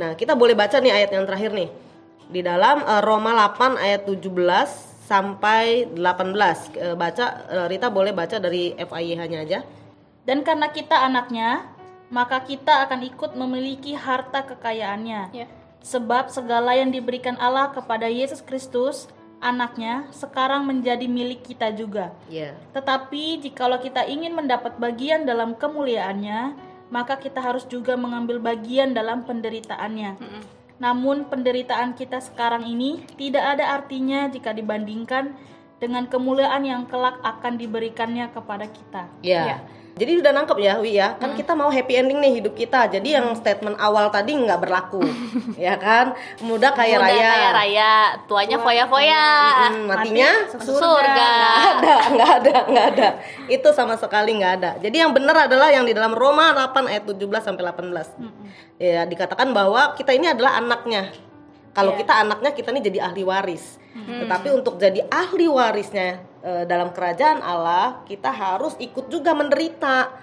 Nah, 0.00 0.16
kita 0.16 0.32
boleh 0.32 0.56
baca 0.56 0.80
nih 0.80 0.92
ayat 0.92 1.10
yang 1.12 1.28
terakhir 1.28 1.52
nih. 1.52 1.68
Di 2.32 2.40
dalam 2.40 2.80
eh, 2.80 3.02
Roma 3.04 3.36
8 3.36 3.76
ayat 3.76 4.08
17 4.08 4.93
sampai 5.04 5.84
18. 5.92 6.72
Eh, 6.74 6.96
baca 6.96 7.26
eh, 7.48 7.66
Rita 7.68 7.92
boleh 7.92 8.16
baca 8.16 8.40
dari 8.40 8.72
FIH-nya 8.72 9.38
aja. 9.44 9.60
Dan 10.24 10.40
karena 10.40 10.72
kita 10.72 11.04
anaknya, 11.04 11.68
maka 12.08 12.40
kita 12.40 12.88
akan 12.88 13.04
ikut 13.04 13.36
memiliki 13.36 13.92
harta 13.92 14.48
kekayaannya. 14.48 15.22
Ya. 15.36 15.46
Sebab 15.84 16.32
segala 16.32 16.72
yang 16.72 16.88
diberikan 16.88 17.36
Allah 17.36 17.68
kepada 17.76 18.08
Yesus 18.08 18.40
Kristus, 18.40 19.04
anaknya, 19.44 20.08
sekarang 20.16 20.64
menjadi 20.64 21.04
milik 21.04 21.44
kita 21.44 21.76
juga. 21.76 22.16
Ya. 22.32 22.56
Tetapi 22.72 23.44
jikalau 23.44 23.76
kita 23.76 24.08
ingin 24.08 24.32
mendapat 24.32 24.80
bagian 24.80 25.28
dalam 25.28 25.52
kemuliaannya, 25.52 26.56
maka 26.88 27.20
kita 27.20 27.44
harus 27.44 27.68
juga 27.68 27.92
mengambil 28.00 28.40
bagian 28.40 28.96
dalam 28.96 29.28
penderitaannya. 29.28 30.16
Namun 30.82 31.30
penderitaan 31.30 31.94
kita 31.94 32.18
sekarang 32.18 32.66
ini 32.66 33.02
tidak 33.14 33.58
ada 33.58 33.78
artinya 33.78 34.26
jika 34.26 34.50
dibandingkan 34.50 35.34
dengan 35.78 36.06
kemuliaan 36.08 36.62
yang 36.64 36.82
kelak 36.88 37.20
akan 37.22 37.60
diberikannya 37.60 38.30
kepada 38.32 38.66
kita. 38.70 39.02
Ya. 39.20 39.42
Iya. 39.44 39.58
Jadi 39.94 40.18
udah 40.18 40.32
nangkep 40.34 40.58
ya, 40.58 40.74
Wi 40.82 40.98
ya. 40.98 41.14
Kan 41.22 41.38
kita 41.38 41.54
mau 41.54 41.70
happy 41.70 41.94
ending 41.94 42.18
nih 42.18 42.42
hidup 42.42 42.58
kita. 42.58 42.90
Jadi 42.90 43.14
yang 43.14 43.30
statement 43.38 43.78
awal 43.78 44.10
tadi 44.10 44.34
nggak 44.34 44.58
berlaku, 44.58 44.98
ya 45.54 45.78
kan? 45.78 46.18
Muda 46.42 46.74
kaya 46.74 46.98
Muda 46.98 47.06
raya. 47.06 47.30
kaya 47.30 47.48
raya, 47.54 47.92
tuanya 48.26 48.58
foya-foya. 48.58 49.24
Hmm, 49.70 49.86
matinya 49.86 50.30
Mati 50.50 50.66
Surga. 50.66 51.30
nggak 51.38 51.62
ada, 51.78 51.96
nggak 52.10 52.30
ada, 52.42 52.54
nggak 52.66 52.86
ada. 52.90 53.08
Itu 53.46 53.70
sama 53.70 53.94
sekali 53.94 54.34
nggak 54.34 54.52
ada. 54.58 54.70
Jadi 54.82 54.98
yang 54.98 55.14
benar 55.14 55.46
adalah 55.46 55.70
yang 55.70 55.86
di 55.86 55.94
dalam 55.94 56.10
Roma 56.10 56.50
8 56.50 56.90
ayat 56.90 57.06
17 57.06 57.46
sampai 57.46 57.62
18. 57.62 58.18
Ya, 58.78 59.06
dikatakan 59.06 59.54
bahwa 59.54 59.94
kita 59.94 60.10
ini 60.10 60.26
adalah 60.30 60.58
anaknya. 60.58 61.14
Kalau 61.74 61.94
Iya. 61.94 62.06
kita 62.06 62.12
anaknya 62.26 62.50
kita 62.54 62.68
ini 62.74 62.80
jadi 62.82 62.98
ahli 63.06 63.22
waris. 63.22 63.78
Tetapi 63.94 64.48
untuk 64.50 64.78
jadi 64.78 65.06
ahli 65.06 65.46
warisnya 65.46 66.18
eh, 66.44 66.64
dalam 66.68 66.92
kerajaan 66.92 67.40
Allah 67.40 68.04
kita 68.04 68.28
harus 68.28 68.76
ikut 68.76 69.08
juga 69.08 69.32
menderita. 69.32 70.22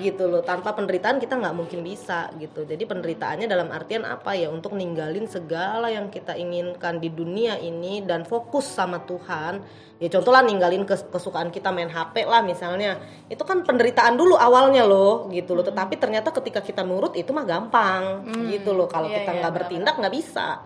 Gitu 0.00 0.24
loh. 0.24 0.40
Tanpa 0.40 0.72
penderitaan 0.72 1.20
kita 1.20 1.36
nggak 1.36 1.52
mungkin 1.52 1.84
bisa 1.84 2.32
gitu. 2.40 2.64
Jadi 2.64 2.86
penderitaannya 2.86 3.44
dalam 3.44 3.68
artian 3.68 4.06
apa 4.06 4.32
ya? 4.32 4.48
Untuk 4.48 4.72
ninggalin 4.72 5.28
segala 5.28 5.92
yang 5.92 6.08
kita 6.08 6.32
inginkan 6.32 6.96
di 6.96 7.12
dunia 7.12 7.60
ini 7.60 8.00
dan 8.00 8.24
fokus 8.24 8.64
sama 8.64 9.04
Tuhan. 9.04 9.60
Ya 10.00 10.08
contoh 10.08 10.32
lah 10.32 10.40
ninggalin 10.40 10.88
kes- 10.88 11.04
kesukaan 11.12 11.52
kita 11.52 11.68
main 11.68 11.92
HP 11.92 12.24
lah 12.24 12.40
misalnya. 12.40 12.96
Itu 13.28 13.44
kan 13.44 13.60
penderitaan 13.60 14.16
dulu 14.16 14.38
awalnya 14.38 14.88
loh 14.88 15.28
gitu 15.28 15.52
loh. 15.52 15.66
Tetapi 15.66 15.98
ternyata 16.00 16.32
ketika 16.32 16.64
kita 16.64 16.80
nurut 16.80 17.12
itu 17.12 17.34
mah 17.36 17.44
gampang 17.44 18.24
gitu 18.48 18.72
loh. 18.72 18.88
Kalau 18.88 19.10
Iya, 19.12 19.20
kita 19.20 19.30
iya, 19.34 19.38
nggak 19.44 19.54
bertindak 19.60 19.94
nggak 20.00 20.14
bisa. 20.14 20.64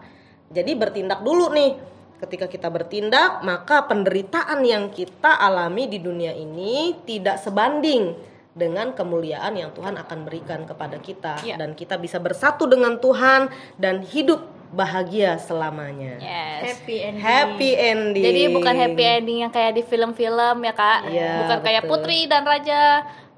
Jadi 0.54 0.70
bertindak 0.78 1.24
dulu 1.24 1.50
nih 1.50 1.93
ketika 2.18 2.46
kita 2.46 2.68
bertindak 2.68 3.40
maka 3.40 3.84
penderitaan 3.84 4.62
yang 4.62 4.88
kita 4.88 5.34
alami 5.34 5.86
di 5.86 5.98
dunia 5.98 6.30
ini 6.30 6.94
tidak 7.02 7.38
sebanding 7.38 8.14
dengan 8.50 8.94
kemuliaan 8.94 9.50
yang 9.52 9.74
Tuhan 9.74 9.98
akan 9.98 10.18
berikan 10.22 10.62
kepada 10.62 10.96
kita 10.98 11.42
Iya. 11.42 11.58
dan 11.58 11.74
kita 11.74 11.98
bisa 11.98 12.16
bersatu 12.16 12.64
dengan 12.64 12.96
Tuhan 12.96 13.50
dan 13.76 14.00
hidup 14.00 14.46
bahagia 14.70 15.38
selamanya 15.38 16.18
Yes. 16.18 16.78
Happy 16.78 16.96
ending. 17.00 17.22
happy 17.22 17.70
ending 17.74 18.24
Jadi 18.24 18.42
bukan 18.50 18.74
happy 18.74 19.04
ending 19.04 19.38
yang 19.42 19.50
kayak 19.50 19.74
di 19.74 19.82
film-film 19.82 20.56
ya 20.60 20.72
kak, 20.72 20.98
Iya, 21.08 21.34
bukan 21.42 21.58
kayak 21.62 21.82
betul. 21.82 21.90
putri 21.94 22.18
dan 22.26 22.42
raja 22.42 22.82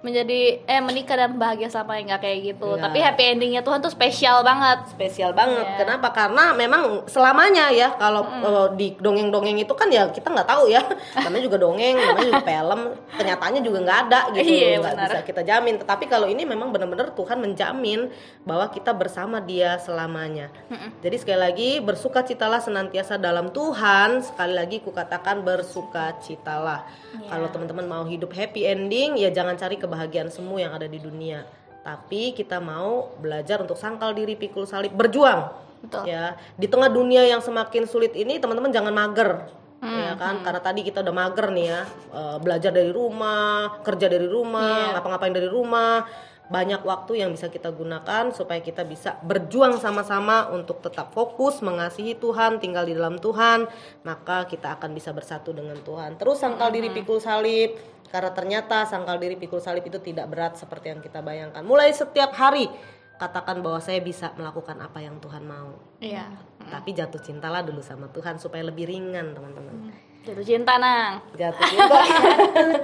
menjadi 0.06 0.62
eh 0.62 0.78
menikah 0.78 1.18
dan 1.18 1.34
bahagia 1.34 1.66
sama 1.66 1.98
nggak 1.98 2.22
kayak 2.22 2.38
gitu. 2.54 2.78
Nggak. 2.78 2.86
Tapi 2.86 2.98
happy 3.02 3.24
endingnya 3.34 3.62
Tuhan 3.66 3.82
tuh 3.82 3.90
spesial 3.90 4.46
banget. 4.46 4.86
spesial 4.94 5.34
banget. 5.34 5.66
Iya. 5.66 5.76
Kenapa? 5.82 6.14
Karena 6.14 6.54
memang 6.54 7.10
selamanya 7.10 7.74
ya 7.74 7.98
kalau 7.98 8.22
eh, 8.22 8.66
di 8.78 8.94
dongeng-dongeng 8.94 9.58
itu 9.58 9.74
kan 9.74 9.90
ya 9.90 10.06
kita 10.14 10.30
nggak 10.30 10.46
tahu 10.46 10.70
ya. 10.70 10.78
Namanya 11.26 11.42
juga 11.42 11.58
dongeng, 11.58 11.94
namanya 11.98 12.26
juga 12.30 12.44
film. 12.46 12.80
Kenyataannya 13.18 13.62
juga 13.66 13.78
nggak 13.82 13.98
ada 14.06 14.20
gitu, 14.38 14.46
Iya, 14.46 14.78
nggak 14.78 14.94
bisa 15.02 15.18
kita 15.26 15.42
jamin. 15.42 15.74
Tetapi 15.82 16.04
kalau 16.06 16.30
ini 16.30 16.46
memang 16.46 16.70
benar-benar 16.70 17.10
Tuhan 17.18 17.42
menjamin 17.42 18.06
bahwa 18.46 18.70
kita 18.70 18.94
bersama 18.94 19.42
Dia 19.42 19.82
selamanya. 19.82 20.54
Jadi 21.02 21.16
sekali 21.18 21.40
lagi 21.42 21.70
bersukacitalah 21.82 22.62
senantiasa 22.62 23.18
dalam 23.18 23.50
Tuhan. 23.50 24.22
Sekali 24.22 24.54
lagi 24.54 24.78
kukatakan 24.84 25.42
bersukacitalah. 25.42 26.86
Iya. 27.16 27.28
Kalau 27.32 27.48
teman-teman 27.50 27.86
mau 27.88 28.04
hidup 28.06 28.30
happy 28.30 28.68
ending, 28.68 29.18
ya 29.18 29.34
jangan 29.34 29.56
cari 29.58 29.74
kebahagiaan 29.80 29.95
semu 30.28 30.60
yang 30.60 30.76
ada 30.76 30.84
di 30.84 31.00
dunia. 31.00 31.44
Tapi 31.86 32.34
kita 32.34 32.58
mau 32.58 33.14
belajar 33.22 33.62
untuk 33.62 33.78
sangkal 33.78 34.10
diri, 34.12 34.34
pikul 34.34 34.66
salib, 34.66 34.90
berjuang. 34.92 35.54
Betul. 35.86 36.02
Ya, 36.10 36.34
di 36.58 36.66
tengah 36.66 36.90
dunia 36.90 37.22
yang 37.22 37.38
semakin 37.38 37.86
sulit 37.86 38.10
ini, 38.18 38.42
teman-teman 38.42 38.74
jangan 38.74 38.90
mager. 38.90 39.46
Hmm, 39.76 39.92
ya 39.92 40.12
kan, 40.16 40.40
karena 40.40 40.60
tadi 40.64 40.80
kita 40.82 41.04
udah 41.04 41.14
mager 41.14 41.52
nih 41.52 41.66
ya, 41.68 41.80
eh, 42.10 42.36
belajar 42.42 42.72
dari 42.72 42.90
rumah, 42.90 43.78
kerja 43.84 44.08
dari 44.08 44.24
rumah, 44.26 44.90
Iya. 44.90 44.92
ngapa-ngapain 44.98 45.34
dari 45.36 45.46
rumah. 45.52 46.08
Banyak 46.46 46.86
waktu 46.86 47.26
yang 47.26 47.34
bisa 47.34 47.50
kita 47.50 47.74
gunakan 47.74 48.30
supaya 48.30 48.62
kita 48.62 48.86
bisa 48.86 49.18
berjuang 49.26 49.82
sama-sama 49.82 50.46
untuk 50.54 50.78
tetap 50.78 51.10
fokus 51.10 51.58
mengasihi 51.58 52.14
Tuhan, 52.14 52.62
tinggal 52.62 52.86
di 52.86 52.94
dalam 52.94 53.18
Tuhan, 53.18 53.66
maka 54.06 54.46
kita 54.46 54.78
akan 54.78 54.94
bisa 54.94 55.10
bersatu 55.10 55.50
dengan 55.50 55.74
Tuhan. 55.82 56.14
Terus 56.14 56.38
sangkal 56.38 56.70
diri 56.70 56.94
pikul 56.94 57.18
salib, 57.18 57.74
karena 58.14 58.30
ternyata 58.30 58.86
sangkal 58.86 59.18
diri 59.18 59.34
pikul 59.34 59.58
salib 59.58 59.82
itu 59.82 59.98
tidak 59.98 60.30
berat 60.30 60.54
seperti 60.54 60.94
yang 60.94 61.02
kita 61.02 61.18
bayangkan. 61.18 61.66
Mulai 61.66 61.90
setiap 61.90 62.30
hari 62.38 62.70
katakan 63.16 63.60
bahwa 63.60 63.80
saya 63.80 63.98
bisa 63.98 64.32
melakukan 64.36 64.76
apa 64.78 65.00
yang 65.00 65.16
Tuhan 65.18 65.42
mau. 65.42 65.72
Iya. 65.98 66.28
Tapi 66.66 66.92
jatuh 66.92 67.20
cintalah 67.20 67.60
dulu 67.60 67.80
sama 67.80 68.08
Tuhan 68.08 68.36
supaya 68.36 68.60
lebih 68.60 68.84
ringan, 68.84 69.32
teman-teman. 69.32 69.88
Jatuh 70.26 70.42
cinta 70.42 70.74
nang. 70.76 71.22
Jatuh 71.32 71.62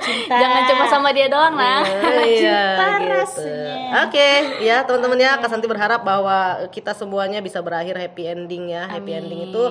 cinta. 0.06 0.36
Jangan 0.38 0.62
cuma 0.70 0.84
sama 0.86 1.08
dia 1.10 1.26
doang 1.26 1.52
nang. 1.52 1.82
iya, 2.22 2.62
Cinta 2.78 2.86
gitu. 2.96 3.12
rasanya. 3.12 3.74
Oke, 4.06 4.28
ya 4.62 4.76
teman-teman 4.86 5.18
ya, 5.18 5.32
Kak 5.36 5.50
Santi 5.50 5.66
berharap 5.66 6.00
bahwa 6.00 6.70
kita 6.70 6.94
semuanya 6.94 7.42
bisa 7.42 7.58
berakhir 7.58 7.98
happy 7.98 8.30
ending 8.30 8.70
ya. 8.70 8.86
Happy 8.86 9.12
Amin. 9.12 9.26
ending 9.26 9.40
itu 9.50 9.62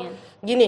gini. 0.44 0.68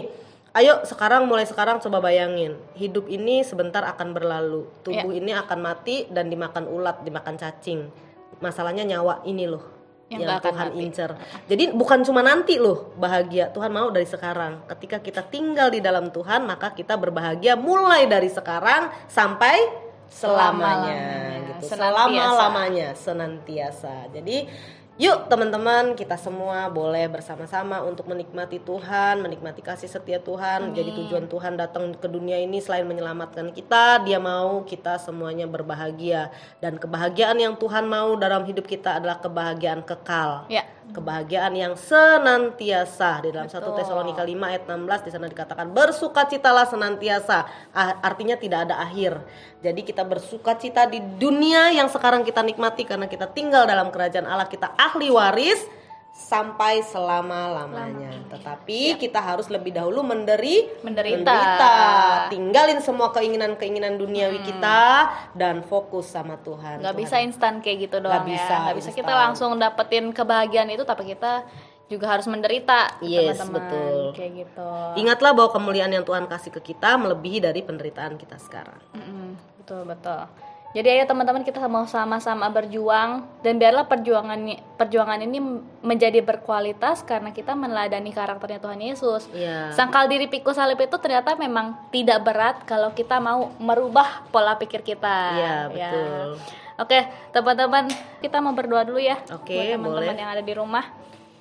Ayo 0.54 0.86
sekarang 0.86 1.26
mulai 1.26 1.50
sekarang 1.50 1.82
coba 1.82 1.98
bayangin, 2.00 2.54
hidup 2.78 3.10
ini 3.10 3.42
sebentar 3.42 3.82
akan 3.84 4.14
berlalu. 4.14 4.70
Tubuh 4.86 5.10
Ya. 5.10 5.18
ini 5.18 5.32
akan 5.34 5.60
mati 5.60 6.06
dan 6.14 6.30
dimakan 6.30 6.70
ulat, 6.70 7.02
dimakan 7.02 7.36
cacing. 7.36 7.90
Masalahnya 8.38 8.86
nyawa 8.86 9.26
ini 9.26 9.50
loh 9.50 9.66
Yang 10.12 10.22
yang, 10.30 10.40
Tuhan 10.44 10.68
mati. 10.70 10.84
incer. 10.84 11.12
Jadi 11.48 11.64
bukan 11.74 12.00
cuma 12.06 12.22
nanti 12.22 12.60
loh 12.60 12.92
bahagia, 13.00 13.50
Tuhan 13.50 13.72
mau 13.72 13.90
dari 13.90 14.06
sekarang. 14.06 14.68
Ketika 14.68 15.00
kita 15.00 15.22
tinggal 15.26 15.72
di 15.74 15.80
dalam 15.80 16.12
Tuhan, 16.12 16.44
maka 16.46 16.76
kita 16.76 17.00
berbahagia 17.00 17.56
mulai 17.58 18.06
dari 18.06 18.28
sekarang 18.30 18.92
sampai 19.10 19.58
selamanya 20.12 20.94
Selamanya. 20.94 21.02
gitu. 21.58 21.66
Senantiasa. 21.74 21.74
Selama-lamanya 21.74 22.88
senantiasa. 22.94 23.94
Jadi 24.14 24.38
Yuk 24.94 25.26
teman-teman 25.26 25.98
kita 25.98 26.14
semua 26.22 26.70
boleh 26.70 27.10
bersama-sama 27.10 27.82
untuk 27.82 28.06
menikmati 28.06 28.62
Tuhan, 28.62 29.26
menikmati 29.26 29.66
kasih 29.66 29.90
setia 29.90 30.22
Tuhan. 30.22 30.70
Jadi 30.78 30.94
tujuan 30.94 31.26
Tuhan 31.26 31.58
datang 31.58 31.98
ke 31.98 32.06
dunia 32.06 32.38
ini 32.38 32.62
selain 32.62 32.86
menyelamatkan 32.86 33.50
kita, 33.58 34.06
Dia 34.06 34.22
mau 34.22 34.62
kita 34.62 35.02
semuanya 35.02 35.50
berbahagia 35.50 36.30
dan 36.62 36.78
kebahagiaan 36.78 37.42
yang 37.42 37.58
Tuhan 37.58 37.90
mau 37.90 38.14
dalam 38.22 38.46
hidup 38.46 38.70
kita 38.70 39.02
adalah 39.02 39.18
kebahagiaan 39.18 39.82
kekal. 39.82 40.46
Ya. 40.54 40.62
Kebahagiaan 40.92 41.56
yang 41.56 41.74
senantiasa 41.80 43.24
di 43.24 43.32
dalam 43.32 43.48
1 43.48 43.56
Betul. 43.56 43.80
Tesalonika 43.80 44.22
5 44.28 44.52
ayat 44.52 44.64
16 44.68 45.06
di 45.08 45.10
sana 45.16 45.26
dikatakan 45.32 45.72
bersukacitalah 45.72 46.68
senantiasa. 46.68 47.48
Ah, 47.72 48.04
Artinya 48.04 48.36
tidak 48.36 48.68
ada 48.68 48.84
akhir. 48.84 49.16
Jadi 49.64 49.82
kita 49.88 50.04
bersukacita 50.04 50.84
di 50.92 51.00
dunia 51.00 51.72
yang 51.72 51.88
sekarang 51.88 52.28
kita 52.28 52.44
nikmati 52.44 52.84
karena 52.84 53.08
kita 53.08 53.32
tinggal 53.32 53.64
dalam 53.64 53.88
kerajaan 53.96 54.28
Allah, 54.28 54.52
kita 54.52 54.76
ahli 54.76 55.08
waris 55.08 55.83
sampai 56.14 56.86
selama-lamanya. 56.86 58.30
Tetapi 58.30 59.02
kita 59.02 59.18
harus 59.18 59.50
lebih 59.50 59.74
dahulu 59.74 60.06
menderi 60.06 60.70
Menderita. 60.86 62.30
Tinggalin 62.30 62.80
semua 62.86 63.10
keinginan-keinginan 63.10 63.98
duniawi 63.98 64.46
kita 64.46 65.10
dan 65.34 65.66
fokus 65.66 66.14
sama 66.14 66.38
Tuhan. 66.46 66.86
Nggak 66.86 66.94
Tuhan 66.94 67.04
bisa 67.04 67.16
instan 67.26 67.54
kayak 67.66 67.90
gitu 67.90 67.98
doang 67.98 68.30
bisa 68.30 68.46
ya. 68.46 68.62
Nggak 68.70 68.78
bisa 68.78 68.90
kita 68.94 69.14
langsung 69.14 69.58
dapetin 69.58 70.14
kebahagiaan 70.14 70.70
itu, 70.70 70.86
tapi 70.86 71.10
kita 71.10 71.50
juga 71.90 72.06
harus 72.14 72.30
menderita. 72.30 73.02
Yes, 73.02 73.42
teman-teman. 73.42 73.54
betul. 73.58 73.98
Kayak 74.14 74.32
gitu. 74.46 74.70
Ingatlah 75.02 75.32
bahwa 75.34 75.50
kemuliaan 75.50 75.92
yang 75.98 76.06
Tuhan 76.06 76.30
kasih 76.30 76.54
ke 76.54 76.62
kita 76.62 76.94
melebihi 76.94 77.42
dari 77.42 77.66
penderitaan 77.66 78.22
kita 78.22 78.38
sekarang. 78.38 78.78
Mm-mm, 78.94 79.34
betul 79.66 79.82
betul. 79.90 80.30
Jadi 80.74 80.90
ayo 80.90 81.06
teman-teman 81.06 81.46
kita 81.46 81.62
mau 81.70 81.86
sama-sama 81.86 82.50
berjuang 82.50 83.22
dan 83.46 83.62
biarlah 83.62 83.86
perjuangan 83.86 84.42
perjuangan 84.74 85.22
ini 85.22 85.38
menjadi 85.86 86.26
berkualitas 86.26 87.06
karena 87.06 87.30
kita 87.30 87.54
meneladani 87.54 88.10
karakternya 88.10 88.58
Tuhan 88.58 88.82
Yesus. 88.82 89.30
Iya. 89.30 89.70
Sangkal 89.70 90.10
diri 90.10 90.26
pikul 90.26 90.58
salib 90.58 90.82
itu 90.82 90.98
ternyata 90.98 91.38
memang 91.38 91.78
tidak 91.94 92.26
berat 92.26 92.66
kalau 92.66 92.90
kita 92.90 93.22
mau 93.22 93.54
merubah 93.62 94.26
pola 94.34 94.58
pikir 94.58 94.82
kita. 94.82 95.18
Iya, 95.38 95.54
Ya. 95.70 95.90
betul. 95.94 96.30
Oke, 96.74 97.00
teman-teman, 97.30 97.86
kita 98.18 98.42
mau 98.42 98.58
berdoa 98.58 98.82
dulu 98.82 98.98
ya. 98.98 99.22
Oke, 99.30 99.54
buat 99.54 99.78
teman-teman 99.78 100.18
yang 100.18 100.32
ada 100.34 100.42
di 100.42 100.58
rumah. 100.58 100.90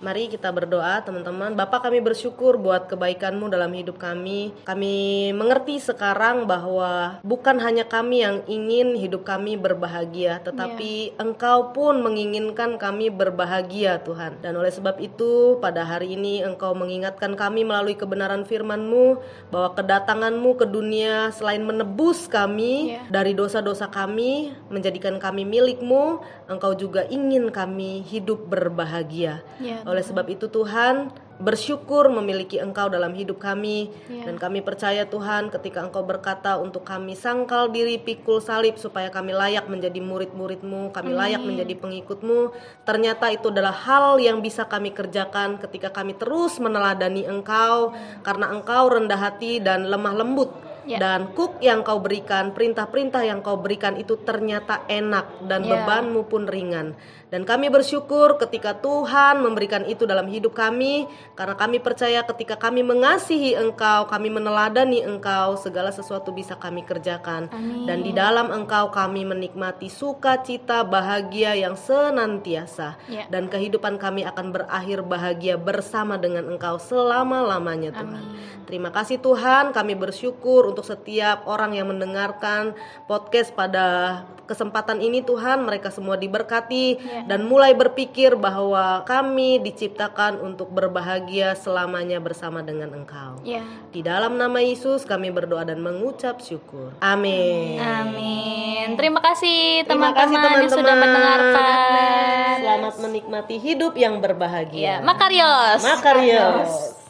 Mari 0.02 0.26
kita 0.26 0.50
berdoa 0.50 0.98
teman-teman. 1.06 1.54
Bapak 1.54 1.86
kami 1.86 2.02
bersyukur 2.02 2.58
buat 2.58 2.90
kebaikanmu 2.90 3.46
dalam 3.46 3.70
hidup 3.70 4.02
kami. 4.02 4.50
Kami 4.66 5.30
mengerti 5.30 5.78
sekarang 5.78 6.50
bahwa 6.50 7.22
bukan 7.22 7.62
hanya 7.62 7.86
kami 7.86 8.26
yang 8.26 8.42
ingin 8.50 8.98
hidup 8.98 9.22
kami 9.22 9.54
berbahagia 9.54 10.42
Tetapi 10.42 11.22
Engkau 11.22 11.70
pun 11.70 12.02
menginginkan 12.02 12.82
kami 12.82 13.14
berbahagia 13.14 14.02
Tuhan. 14.02 14.42
Dan 14.42 14.58
oleh 14.58 14.74
sebab 14.74 14.98
itu 14.98 15.62
pada 15.62 15.86
hari 15.86 16.18
ini 16.18 16.42
Engkau 16.42 16.74
mengingatkan 16.74 17.38
kami 17.38 17.62
melalui 17.62 17.94
kebenaran 17.94 18.42
firman-Mu 18.42 19.22
Bahwa 19.54 19.70
kedatangan-Mu 19.78 20.50
ke 20.58 20.66
dunia 20.66 21.30
selain 21.30 21.62
menebus 21.62 22.26
kami 22.26 22.98
Iya. 22.98 23.06
dari 23.06 23.38
dosa-dosa 23.38 23.86
kami 23.86 24.50
Menjadikan 24.66 25.22
kami 25.22 25.46
milik-Mu 25.46 26.18
Engkau 26.50 26.74
juga 26.74 27.06
ingin 27.06 27.54
kami 27.54 28.02
hidup 28.02 28.50
berbahagia. 28.50 29.40
Ya, 29.62 29.80
oleh 29.92 30.00
sebab 30.00 30.24
itu 30.26 30.48
Tuhan 30.48 31.12
bersyukur 31.36 32.06
memiliki 32.08 32.56
Engkau 32.56 32.86
dalam 32.86 33.12
hidup 33.12 33.42
kami 33.42 33.90
Ya. 34.06 34.30
dan 34.30 34.38
kami 34.38 34.62
percaya 34.62 35.04
Tuhan 35.04 35.50
ketika 35.50 35.82
Engkau 35.82 36.06
berkata 36.06 36.54
untuk 36.56 36.86
kami 36.86 37.12
sangkal 37.12 37.68
diri 37.68 37.98
pikul 37.98 38.38
salib 38.38 38.78
supaya 38.78 39.10
kami 39.10 39.34
layak 39.34 39.66
menjadi 39.66 39.98
murid-muridmu, 39.98 40.94
kami 40.94 41.10
layak 41.12 41.42
menjadi 41.42 41.74
pengikutmu. 41.76 42.54
Ternyata 42.86 43.34
itu 43.34 43.50
adalah 43.50 43.74
hal 43.74 44.22
yang 44.22 44.38
bisa 44.38 44.64
kami 44.64 44.94
kerjakan 44.94 45.58
ketika 45.58 45.90
kami 45.90 46.14
terus 46.14 46.62
meneladani 46.62 47.26
Engkau 47.26 47.90
karena 48.22 48.48
Engkau 48.54 48.88
rendah 48.88 49.18
hati 49.18 49.58
dan 49.58 49.90
lemah 49.90 50.14
lembut 50.14 50.50
Ya. 50.82 50.98
dan 50.98 51.30
kuk 51.30 51.62
yang 51.62 51.86
kau 51.86 52.02
berikan, 52.02 52.50
perintah-perintah 52.50 53.22
yang 53.22 53.38
kau 53.38 53.54
berikan 53.54 53.94
itu 53.94 54.18
ternyata 54.18 54.82
enak 54.90 55.46
dan 55.46 55.62
Ya. 55.62 55.78
bebanmu 55.78 56.26
pun 56.26 56.50
ringan. 56.50 56.98
Dan 57.32 57.48
kami 57.48 57.72
bersyukur 57.72 58.36
ketika 58.36 58.76
Tuhan 58.84 59.40
memberikan 59.40 59.88
itu 59.88 60.04
dalam 60.04 60.28
hidup 60.28 60.52
kami 60.52 61.08
karena 61.32 61.56
kami 61.56 61.80
percaya 61.80 62.20
ketika 62.28 62.60
kami 62.60 62.84
mengasihi 62.84 63.56
Engkau, 63.56 64.04
kami 64.04 64.28
meneladani 64.28 65.00
Engkau, 65.00 65.56
segala 65.56 65.88
sesuatu 65.88 66.28
bisa 66.36 66.60
kami 66.60 66.84
kerjakan. 66.84 67.48
Amin. 67.48 67.88
Dan 67.88 68.04
di 68.04 68.12
dalam 68.12 68.52
Engkau 68.52 68.92
kami 68.92 69.24
menikmati 69.24 69.88
sukacita, 69.88 70.84
bahagia 70.84 71.56
yang 71.56 71.72
senantiasa. 71.72 73.00
Ya. 73.08 73.24
Dan 73.32 73.48
kehidupan 73.48 73.96
kami 73.96 74.28
akan 74.28 74.52
berakhir 74.52 75.00
bahagia 75.00 75.56
bersama 75.56 76.20
dengan 76.20 76.44
Engkau 76.52 76.76
selama-lamanya 76.76 77.96
Tuhan. 77.96 78.24
Terima 78.68 78.92
kasih 78.92 79.24
Tuhan, 79.24 79.72
kami 79.72 79.96
bersyukur 79.96 80.68
untuk 80.68 80.84
setiap 80.84 81.48
orang 81.48 81.80
yang 81.80 81.88
mendengarkan 81.88 82.76
podcast 83.08 83.56
pada 83.56 84.20
kesempatan 84.44 85.00
ini 85.00 85.24
Tuhan, 85.24 85.64
mereka 85.64 85.88
semua 85.88 86.20
diberkati 86.20 86.84
Ya. 87.02 87.21
Dan 87.26 87.46
mulai 87.46 87.72
berpikir 87.76 88.34
bahwa 88.38 89.02
kami 89.04 89.58
diciptakan 89.62 90.40
untuk 90.42 90.70
berbahagia 90.70 91.54
selamanya 91.58 92.18
bersama 92.18 92.62
dengan 92.62 92.92
Engkau. 92.92 93.42
Ya. 93.42 93.64
Di 93.90 94.00
dalam 94.00 94.38
nama 94.38 94.58
Yesus 94.62 95.02
kami 95.04 95.34
berdoa 95.34 95.66
dan 95.66 95.82
mengucap 95.82 96.40
syukur. 96.40 96.94
Amin. 97.02 97.78
Amin. 97.82 98.94
Terima 98.98 99.20
kasih 99.20 99.86
teman-teman 99.86 100.66
yang 100.66 100.70
sudah 100.70 100.94
mendengarkan. 100.96 102.56
Selamat 102.62 102.94
menikmati 103.02 103.56
hidup 103.58 103.94
yang 103.98 104.22
berbahagia. 104.22 104.80
Ya, 104.80 104.96
Makarios. 105.02 105.80
Makarios. 105.82 107.01